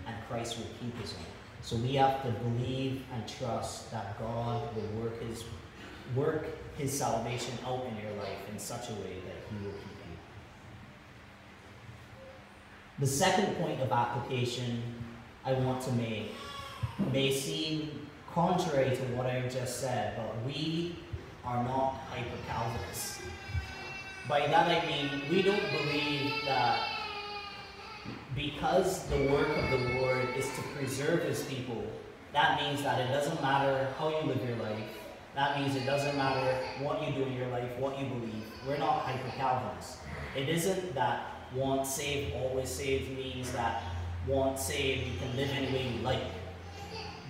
and 0.06 0.16
Christ 0.28 0.60
will 0.60 0.68
keep 0.80 0.96
his 1.02 1.14
own. 1.14 1.26
So 1.64 1.78
we 1.78 1.96
have 1.96 2.22
to 2.22 2.30
believe 2.30 3.02
and 3.12 3.28
trust 3.28 3.90
that 3.90 4.20
God 4.20 4.70
will 4.76 5.02
work 5.02 5.20
his 5.24 5.44
work 6.16 6.46
his 6.78 6.98
salvation 6.98 7.54
out 7.66 7.86
in 7.86 8.04
your 8.04 8.16
life 8.18 8.38
in 8.52 8.58
such 8.58 8.90
a 8.90 8.94
way 8.94 9.18
that 9.26 9.36
he 9.50 9.66
will 9.66 9.74
keep 9.74 10.00
you. 10.06 10.18
The 13.00 13.08
second 13.08 13.56
point 13.58 13.82
of 13.82 13.92
application 13.92 14.82
I 15.50 15.54
want 15.62 15.82
to 15.84 15.92
make 15.94 16.32
may 17.12 17.34
seem 17.34 18.08
contrary 18.32 18.96
to 18.96 19.02
what 19.16 19.26
I 19.26 19.42
just 19.50 19.80
said, 19.82 20.16
but 20.16 20.46
we 20.46 20.96
are 21.44 21.64
not 21.64 21.94
hyper 22.12 22.38
Calvinists. 22.48 23.20
By 24.28 24.46
that 24.46 24.68
I 24.68 24.86
mean 24.86 25.22
we 25.32 25.42
don't 25.42 25.72
believe 25.72 26.34
that 26.46 26.88
because 28.36 29.08
the 29.08 29.18
work 29.32 29.50
of 29.58 29.72
the 29.72 30.00
Lord 30.00 30.30
is 30.38 30.46
to 30.46 30.62
preserve 30.78 31.24
his 31.24 31.44
people, 31.46 31.84
that 32.34 32.62
means 32.62 32.84
that 32.84 33.00
it 33.00 33.12
doesn't 33.12 33.42
matter 33.42 33.88
how 33.98 34.10
you 34.10 34.28
live 34.28 34.48
your 34.48 34.58
life. 34.58 34.84
That 35.34 35.60
means 35.60 35.76
it 35.76 35.86
doesn't 35.86 36.16
matter 36.16 36.60
what 36.84 37.02
you 37.08 37.12
do 37.16 37.24
in 37.24 37.34
your 37.34 37.48
life, 37.48 37.76
what 37.80 37.98
you 38.00 38.06
believe. 38.06 38.44
We're 38.68 38.78
not 38.78 39.00
hyper 39.00 39.36
Calvinists. 39.36 39.98
It 40.36 40.48
isn't 40.48 40.94
that 40.94 41.26
once 41.56 41.96
saved, 41.96 42.36
always 42.36 42.70
saved 42.70 43.10
means 43.18 43.52
that 43.54 43.82
once 44.30 44.66
saved, 44.66 45.08
you 45.08 45.18
can 45.20 45.36
live 45.36 45.50
any 45.52 45.74
way 45.74 45.88
you 45.88 46.02
like. 46.02 46.22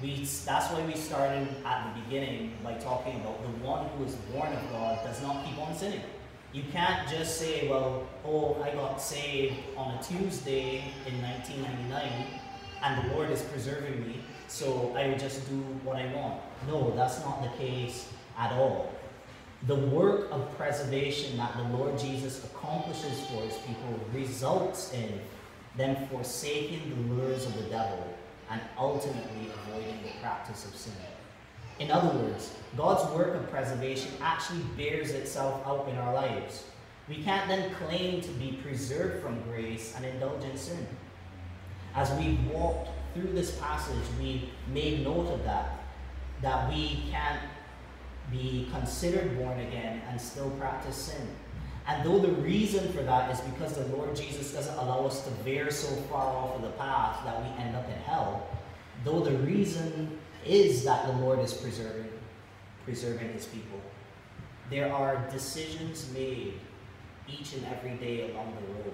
We, 0.02 0.16
that's 0.46 0.72
why 0.72 0.86
we 0.86 0.96
started 0.96 1.48
at 1.66 1.94
the 1.94 2.02
beginning 2.02 2.54
by 2.64 2.74
talking 2.76 3.16
about 3.22 3.42
the 3.42 3.66
one 3.66 3.88
who 3.90 4.06
is 4.06 4.16
born 4.16 4.52
of 4.54 4.72
God 4.72 5.04
does 5.04 5.22
not 5.22 5.46
keep 5.46 5.58
on 5.58 5.76
sinning. 5.76 6.02
You 6.54 6.64
can't 6.72 7.08
just 7.10 7.38
say, 7.38 7.68
well, 7.68 8.08
oh, 8.26 8.62
I 8.62 8.72
got 8.72 9.02
saved 9.02 9.56
on 9.78 9.96
a 9.96 10.04
Tuesday 10.04 10.84
in 11.06 11.22
1999 11.22 12.40
and 12.82 13.10
the 13.10 13.16
Lord 13.16 13.30
is 13.30 13.42
preserving 13.44 14.08
me, 14.08 14.22
so 14.48 14.96
I 14.96 15.08
will 15.08 15.18
just 15.18 15.48
do 15.50 15.58
what 15.84 15.98
I 15.98 16.14
want. 16.14 16.42
No, 16.68 16.92
that's 16.96 17.20
not 17.20 17.44
the 17.44 17.50
case 17.58 18.10
at 18.38 18.52
all. 18.54 18.92
The 19.68 19.76
work 19.76 20.30
of 20.32 20.56
preservation 20.58 21.38
that 21.38 21.56
the 21.58 21.78
Lord 21.78 22.00
Jesus 22.00 22.46
accomplishes 22.46 23.20
for 23.28 23.42
his 23.42 23.58
people 23.58 24.00
results 24.14 24.94
in 24.94 25.20
them 25.80 26.08
forsaking 26.12 26.90
the 26.90 27.14
lures 27.14 27.46
of 27.46 27.56
the 27.56 27.70
devil 27.70 28.06
and 28.52 28.60
ultimately 28.78 29.50
avoiding 29.54 30.04
the 30.04 30.20
practice 30.22 30.66
of 30.66 30.76
sin. 30.76 30.94
In 31.80 31.90
other 31.90 32.20
words, 32.20 32.54
God's 32.76 33.10
work 33.16 33.36
of 33.36 33.50
preservation 33.50 34.12
actually 34.22 34.60
bears 34.76 35.12
itself 35.12 35.66
out 35.66 35.88
in 35.88 35.96
our 35.96 36.14
lives. 36.14 36.66
We 37.08 37.24
can't 37.24 37.48
then 37.48 37.74
claim 37.76 38.22
to 38.22 38.30
be 38.32 38.60
preserved 38.62 39.24
from 39.24 39.42
grace 39.44 39.94
and 39.96 40.06
indulge 40.06 40.44
in 40.44 40.58
sin. 40.58 40.86
As 41.96 42.12
we 42.20 42.38
walked 42.54 42.90
through 43.14 43.32
this 43.32 43.58
passage, 43.58 44.04
we 44.20 44.50
made 44.72 45.04
note 45.04 45.28
of 45.28 45.44
that, 45.46 45.80
that 46.42 46.70
we 46.70 47.06
can't 47.10 47.42
be 48.30 48.68
considered 48.72 49.38
born 49.38 49.60
again 49.60 50.02
and 50.10 50.20
still 50.20 50.50
practice 50.52 50.96
sin. 50.96 51.28
And 51.90 52.06
though 52.06 52.20
the 52.20 52.32
reason 52.34 52.94
for 52.94 53.02
that 53.02 53.32
is 53.32 53.42
because 53.42 53.74
the 53.74 53.86
Lord 53.98 54.16
Jesus 54.16 54.54
doesn't 54.54 54.78
allow 54.78 55.08
us 55.08 55.24
to 55.24 55.32
veer 55.44 55.72
so 55.72 55.88
far 56.04 56.28
off 56.28 56.58
of 56.58 56.62
the 56.62 56.70
path 56.70 57.26
that 57.26 57.42
we 57.42 57.64
end 57.64 57.76
up 57.76 57.86
in 57.90 57.98
hell, 58.04 58.48
though 59.04 59.22
the 59.22 59.36
reason 59.40 60.20
is 60.46 60.84
that 60.84 61.08
the 61.08 61.14
Lord 61.14 61.40
is 61.40 61.52
preserving, 61.52 62.12
preserving 62.86 63.34
his 63.34 63.48
people. 63.48 63.82
There 64.70 64.94
are 64.94 65.28
decisions 65.32 66.12
made 66.14 66.54
each 67.28 67.54
and 67.54 67.66
every 67.66 67.96
day 67.98 68.30
along 68.30 68.56
the 68.56 68.74
road. 68.74 68.94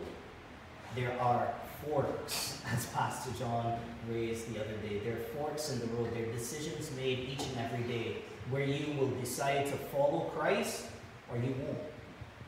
There 0.96 1.20
are 1.20 1.54
forks, 1.86 2.62
as 2.74 2.86
Pastor 2.88 3.32
John 3.38 3.78
raised 4.10 4.54
the 4.54 4.62
other 4.62 4.78
day. 4.88 5.00
There 5.00 5.16
are 5.16 5.38
forks 5.38 5.70
in 5.70 5.82
the 5.82 5.88
road. 5.88 6.14
There 6.14 6.30
are 6.30 6.32
decisions 6.32 6.90
made 6.96 7.20
each 7.20 7.46
and 7.48 7.58
every 7.58 7.84
day 7.94 8.18
where 8.50 8.64
you 8.64 8.98
will 8.98 9.12
decide 9.20 9.66
to 9.66 9.74
follow 9.74 10.32
Christ 10.34 10.86
or 11.30 11.36
you 11.36 11.54
won't. 11.60 11.78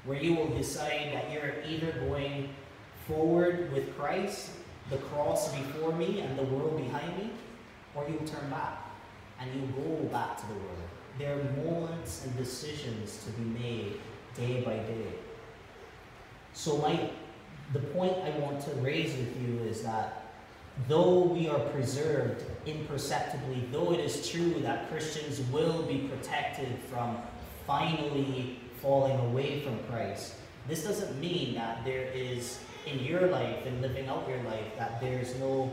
Where 0.08 0.18
you 0.18 0.36
will 0.36 0.48
decide 0.48 1.12
that 1.14 1.32
you're 1.32 1.56
either 1.68 1.92
going 2.08 2.50
forward 3.08 3.72
with 3.74 3.96
Christ, 3.98 4.52
the 4.90 4.98
cross 4.98 5.54
before 5.54 5.92
me 5.92 6.22
and 6.22 6.40
the 6.40 6.44
world 6.44 6.78
behind 6.78 7.18
me, 7.18 7.32
or 7.94 8.06
you'll 8.10 8.26
turn 8.26 8.50
back 8.50 8.90
and 9.40 9.54
you 9.54 9.68
go 9.76 10.04
back 10.06 10.38
to 10.40 10.48
the 10.48 10.54
world. 10.54 10.78
There 11.20 11.38
are 11.38 11.44
moments 11.66 12.24
and 12.26 12.38
decisions 12.38 13.26
to 13.26 13.32
be 13.32 13.60
made 13.60 14.00
day 14.34 14.62
by 14.62 14.78
day. 14.78 15.14
So 16.54 16.78
my 16.78 17.10
the 17.74 17.80
point 17.80 18.14
I 18.14 18.30
want 18.40 18.62
to 18.62 18.72
raise 18.76 19.12
with 19.18 19.42
you 19.42 19.60
is 19.68 19.84
that 19.84 20.24
though 20.88 21.20
we 21.20 21.50
are 21.50 21.60
preserved 21.60 22.46
imperceptibly, 22.66 23.68
though 23.74 23.92
it 23.92 24.00
is 24.00 24.30
true 24.30 24.54
that 24.62 24.90
Christians 24.90 25.42
will 25.52 25.84
be 25.84 26.10
protected 26.10 26.80
from 26.90 27.18
finally 27.66 28.60
falling 28.82 29.18
away 29.20 29.62
from 29.62 29.80
Christ, 29.90 30.36
this 30.68 30.84
doesn't 30.84 31.20
mean 31.20 31.56
that 31.56 31.84
there 31.86 32.12
is 32.14 32.60
in 32.86 33.00
your 33.00 33.28
life 33.28 33.66
and 33.66 33.82
living 33.82 34.08
out 34.08 34.28
your 34.28 34.42
life 34.44 34.66
that 34.78 35.02
there's 35.02 35.36
no 35.40 35.72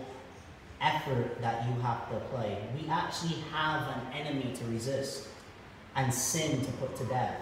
effort 0.81 1.40
that 1.40 1.67
you 1.69 1.81
have 1.81 2.09
to 2.11 2.17
apply. 2.17 2.59
We 2.81 2.88
actually 2.88 3.37
have 3.53 3.88
an 3.88 4.12
enemy 4.12 4.53
to 4.55 4.64
resist 4.67 5.29
and 5.97 6.12
sin 6.12 6.61
to 6.64 6.73
put 6.73 6.97
to 6.97 7.05
death. 7.05 7.40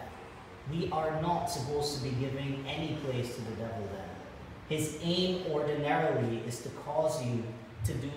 We 0.70 0.90
are 0.92 1.20
not 1.20 1.46
supposed 1.46 1.96
to 1.96 2.04
be 2.04 2.10
giving 2.10 2.64
any 2.68 2.96
place 3.04 3.34
to 3.34 3.40
the 3.42 3.50
devil 3.52 3.88
then. 3.92 4.08
His 4.68 4.98
aim 5.02 5.44
ordinarily 5.50 6.42
is 6.46 6.60
to 6.60 6.68
cause 6.70 7.24
you 7.24 7.42
to 7.84 7.94
do 7.94 8.10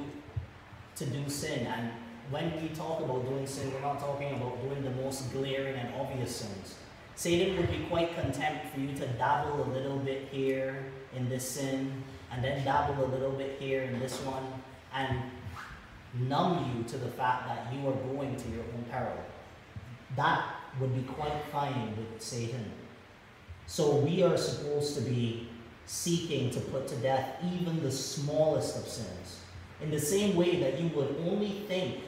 to 0.95 1.05
do 1.05 1.29
sin. 1.29 1.67
And 1.67 1.91
when 2.29 2.61
we 2.61 2.69
talk 2.69 3.01
about 3.01 3.27
doing 3.27 3.45
sin, 3.45 3.73
we're 3.73 3.81
not 3.81 3.99
talking 3.99 4.33
about 4.33 4.61
doing 4.61 4.83
the 4.83 4.91
most 4.91 5.31
glaring 5.33 5.75
and 5.75 5.93
obvious 5.95 6.37
sins. 6.37 6.75
Satan 7.15 7.55
would 7.57 7.71
be 7.71 7.85
quite 7.89 8.15
content 8.15 8.59
for 8.73 8.79
you 8.79 8.93
to 8.95 9.07
dabble 9.13 9.63
a 9.63 9.69
little 9.71 9.97
bit 9.97 10.27
here 10.31 10.85
in 11.15 11.29
this 11.29 11.47
sin, 11.47 12.03
and 12.31 12.43
then 12.43 12.63
dabble 12.65 13.05
a 13.05 13.07
little 13.07 13.31
bit 13.31 13.57
here 13.59 13.83
in 13.83 13.99
this 13.99 14.19
one, 14.21 14.43
and 14.93 15.21
numb 16.13 16.75
you 16.75 16.83
to 16.83 16.97
the 16.97 17.09
fact 17.09 17.47
that 17.47 17.73
you 17.73 17.87
are 17.87 17.93
going 18.13 18.35
to 18.35 18.49
your 18.49 18.63
own 18.75 18.85
peril. 18.91 19.17
That 20.15 20.45
would 20.79 20.93
be 20.93 21.03
quite 21.13 21.41
fine 21.51 21.95
with 21.95 22.21
Satan. 22.21 22.71
So 23.65 23.95
we 23.95 24.21
are 24.23 24.37
supposed 24.37 24.95
to 24.95 25.01
be 25.01 25.49
seeking 25.85 26.49
to 26.51 26.59
put 26.59 26.87
to 26.87 26.95
death 26.97 27.37
even 27.53 27.81
the 27.81 27.91
smallest 27.91 28.77
of 28.77 28.87
sins. 28.87 29.41
In 29.81 29.89
the 29.89 29.99
same 29.99 30.35
way 30.35 30.59
that 30.59 30.79
you 30.79 30.89
would 30.95 31.15
only 31.27 31.63
think 31.67 32.01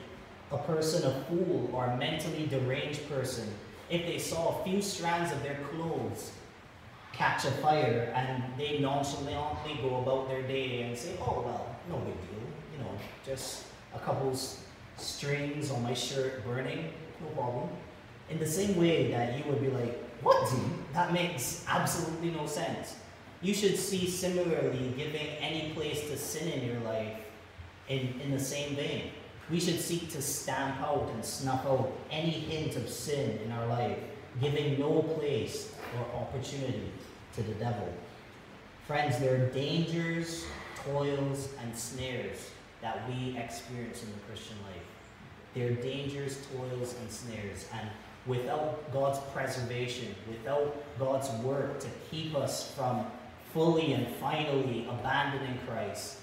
a 0.52 0.58
person 0.58 1.10
a 1.10 1.24
fool 1.26 1.70
or 1.74 1.86
a 1.86 1.98
mentally 1.98 2.48
deranged 2.48 3.08
person 3.10 3.48
if 3.90 4.06
they 4.06 4.18
saw 4.18 4.60
a 4.60 4.64
few 4.64 4.82
strands 4.82 5.32
of 5.32 5.42
their 5.44 5.60
clothes 5.72 6.32
catch 7.14 7.46
a 7.46 7.52
fire 7.52 8.14
and 8.16 8.44
they 8.58 8.80
nonchalantly 8.80 9.80
go 9.82 10.02
about 10.02 10.30
their 10.30 10.44
day 10.44 10.84
and 10.84 10.98
say, 10.98 11.16
oh, 11.22 11.44
well, 11.46 11.76
no 11.90 11.98
big 11.98 12.16
deal 12.30 12.48
you 12.78 12.84
know, 12.84 12.92
just 13.26 13.66
a 13.94 14.00
couple 14.00 14.38
strings 14.98 15.72
on 15.72 15.84
my 15.84 15.94
shirt 15.94 16.46
burning, 16.46 16.92
no 17.22 17.28
problem. 17.30 17.70
In 18.30 18.40
the 18.40 18.46
same 18.46 18.76
way 18.78 19.12
that 19.12 19.38
you 19.38 19.44
would 19.50 19.62
be 19.62 19.70
like, 19.70 19.98
what, 20.22 20.50
dude? 20.50 20.60
That 20.94 21.14
makes 21.14 21.64
absolutely 21.68 22.32
no 22.32 22.46
sense. 22.46 22.96
You 23.42 23.54
should 23.54 23.78
see 23.78 24.10
similarly 24.10 24.94
giving 24.98 25.28
any 25.40 25.72
place 25.74 26.02
to 26.10 26.18
sin 26.18 26.48
in 26.50 26.66
your 26.68 26.80
life 26.82 27.14
in, 27.88 28.20
in 28.24 28.32
the 28.32 28.40
same 28.40 28.76
vein. 28.76 29.12
We 29.50 29.60
should 29.60 29.80
seek 29.80 30.12
to 30.12 30.22
stamp 30.22 30.82
out 30.82 31.10
and 31.14 31.24
snuff 31.24 31.66
out 31.66 31.92
any 32.12 32.32
hint 32.32 32.76
of 32.76 32.90
sin 32.90 33.40
in 33.46 33.52
our 33.52 33.68
life, 33.68 33.98
giving 34.42 34.80
no 34.80 35.02
place 35.02 35.74
or 35.98 36.20
opportunity 36.20 36.92
to 37.36 37.44
the 37.44 37.54
devil. 37.54 37.88
Friends, 38.88 39.20
there 39.20 39.36
are 39.36 39.46
dangers, 39.48 40.46
toils, 40.84 41.50
and 41.62 41.78
snares 41.78 42.52
that 42.82 43.08
we 43.10 43.38
experience 43.38 44.04
in 44.04 44.10
the 44.10 44.20
Christian 44.28 44.58
life. 44.64 44.84
There 45.54 45.72
are 45.72 45.82
dangers, 45.82 46.38
toils, 46.56 46.96
and 47.02 47.10
snares. 47.10 47.68
And 47.74 47.90
without 48.26 48.92
God's 48.92 49.20
preservation, 49.34 50.14
without 50.30 50.76
God's 51.00 51.30
work 51.44 51.80
to 51.80 51.88
keep 52.12 52.36
us 52.36 52.74
from 52.74 53.06
fully 53.54 53.94
and 53.94 54.08
finally 54.18 54.88
abandoning 54.90 55.58
Christ, 55.66 56.18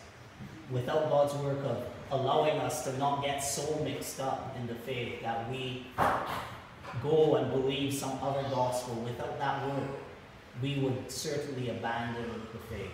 without 0.70 1.10
God's 1.10 1.34
work 1.42 1.58
of 1.64 1.84
allowing 2.14 2.58
us 2.60 2.84
to 2.84 2.96
not 2.98 3.22
get 3.22 3.38
so 3.38 3.80
mixed 3.84 4.20
up 4.20 4.56
in 4.58 4.66
the 4.66 4.74
faith 4.74 5.22
that 5.22 5.50
we 5.50 5.86
go 7.02 7.36
and 7.36 7.50
believe 7.50 7.92
some 7.92 8.18
other 8.22 8.42
gospel, 8.50 8.94
without 8.96 9.38
that 9.38 9.66
word, 9.66 9.88
we 10.62 10.78
would 10.78 11.10
certainly 11.10 11.70
abandon 11.70 12.42
the 12.52 12.58
faith. 12.74 12.92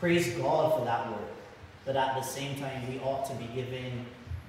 Praise 0.00 0.28
God 0.34 0.78
for 0.78 0.84
that 0.84 1.10
word. 1.10 1.28
But 1.84 1.96
at 1.96 2.14
the 2.14 2.22
same 2.22 2.58
time, 2.58 2.88
we 2.90 2.98
ought 3.00 3.26
to 3.26 3.34
be 3.34 3.46
giving 3.54 4.06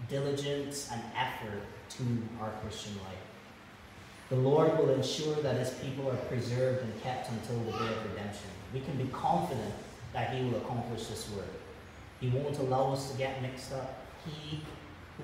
diligence 0.09 0.89
and 0.91 1.01
effort 1.15 1.63
to 1.89 2.03
our 2.41 2.51
Christian 2.61 2.93
life. 2.97 3.25
The 4.29 4.37
Lord 4.37 4.77
will 4.77 4.91
ensure 4.91 5.35
that 5.41 5.57
his 5.57 5.71
people 5.71 6.09
are 6.09 6.15
preserved 6.15 6.81
and 6.83 7.03
kept 7.03 7.29
until 7.29 7.59
the 7.59 7.71
day 7.71 7.93
of 7.93 8.11
redemption. 8.11 8.49
We 8.73 8.79
can 8.79 8.97
be 8.97 9.05
confident 9.11 9.73
that 10.13 10.33
he 10.33 10.45
will 10.45 10.57
accomplish 10.57 11.07
this 11.07 11.29
work. 11.31 11.45
He 12.21 12.29
won't 12.29 12.57
allow 12.59 12.93
us 12.93 13.11
to 13.11 13.17
get 13.17 13.41
mixed 13.41 13.73
up. 13.73 14.04
He 14.25 14.61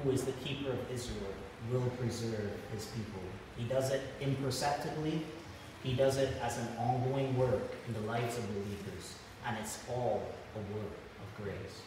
who 0.03 0.11
is 0.11 0.23
the 0.23 0.31
keeper 0.33 0.71
of 0.71 0.91
Israel 0.91 1.33
will 1.71 1.89
preserve 1.99 2.51
his 2.73 2.85
people. 2.87 3.21
He 3.57 3.65
does 3.65 3.91
it 3.91 4.01
imperceptibly. 4.19 5.21
He 5.83 5.93
does 5.93 6.17
it 6.17 6.33
as 6.41 6.57
an 6.57 6.67
ongoing 6.77 7.37
work 7.37 7.75
in 7.87 7.93
the 7.93 8.01
lives 8.01 8.37
of 8.37 8.47
believers. 8.49 9.15
And 9.45 9.57
it's 9.59 9.79
all 9.89 10.23
a 10.55 10.59
work 10.75 10.93
of 11.19 11.43
grace. 11.43 11.81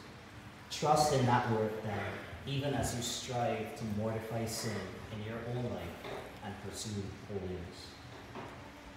Trust 0.71 1.15
in 1.15 1.25
that 1.27 1.51
work 1.53 1.83
then, 1.85 2.01
even 2.47 2.75
as 2.75 2.95
you 2.97 3.03
strive 3.03 3.77
to 3.79 3.85
mortify 3.97 4.45
sin 4.45 4.73
in 5.13 5.25
your 5.25 5.39
own 5.55 5.65
life 5.71 6.13
and 6.45 6.55
pursue 6.69 7.03
holiness. 7.29 7.94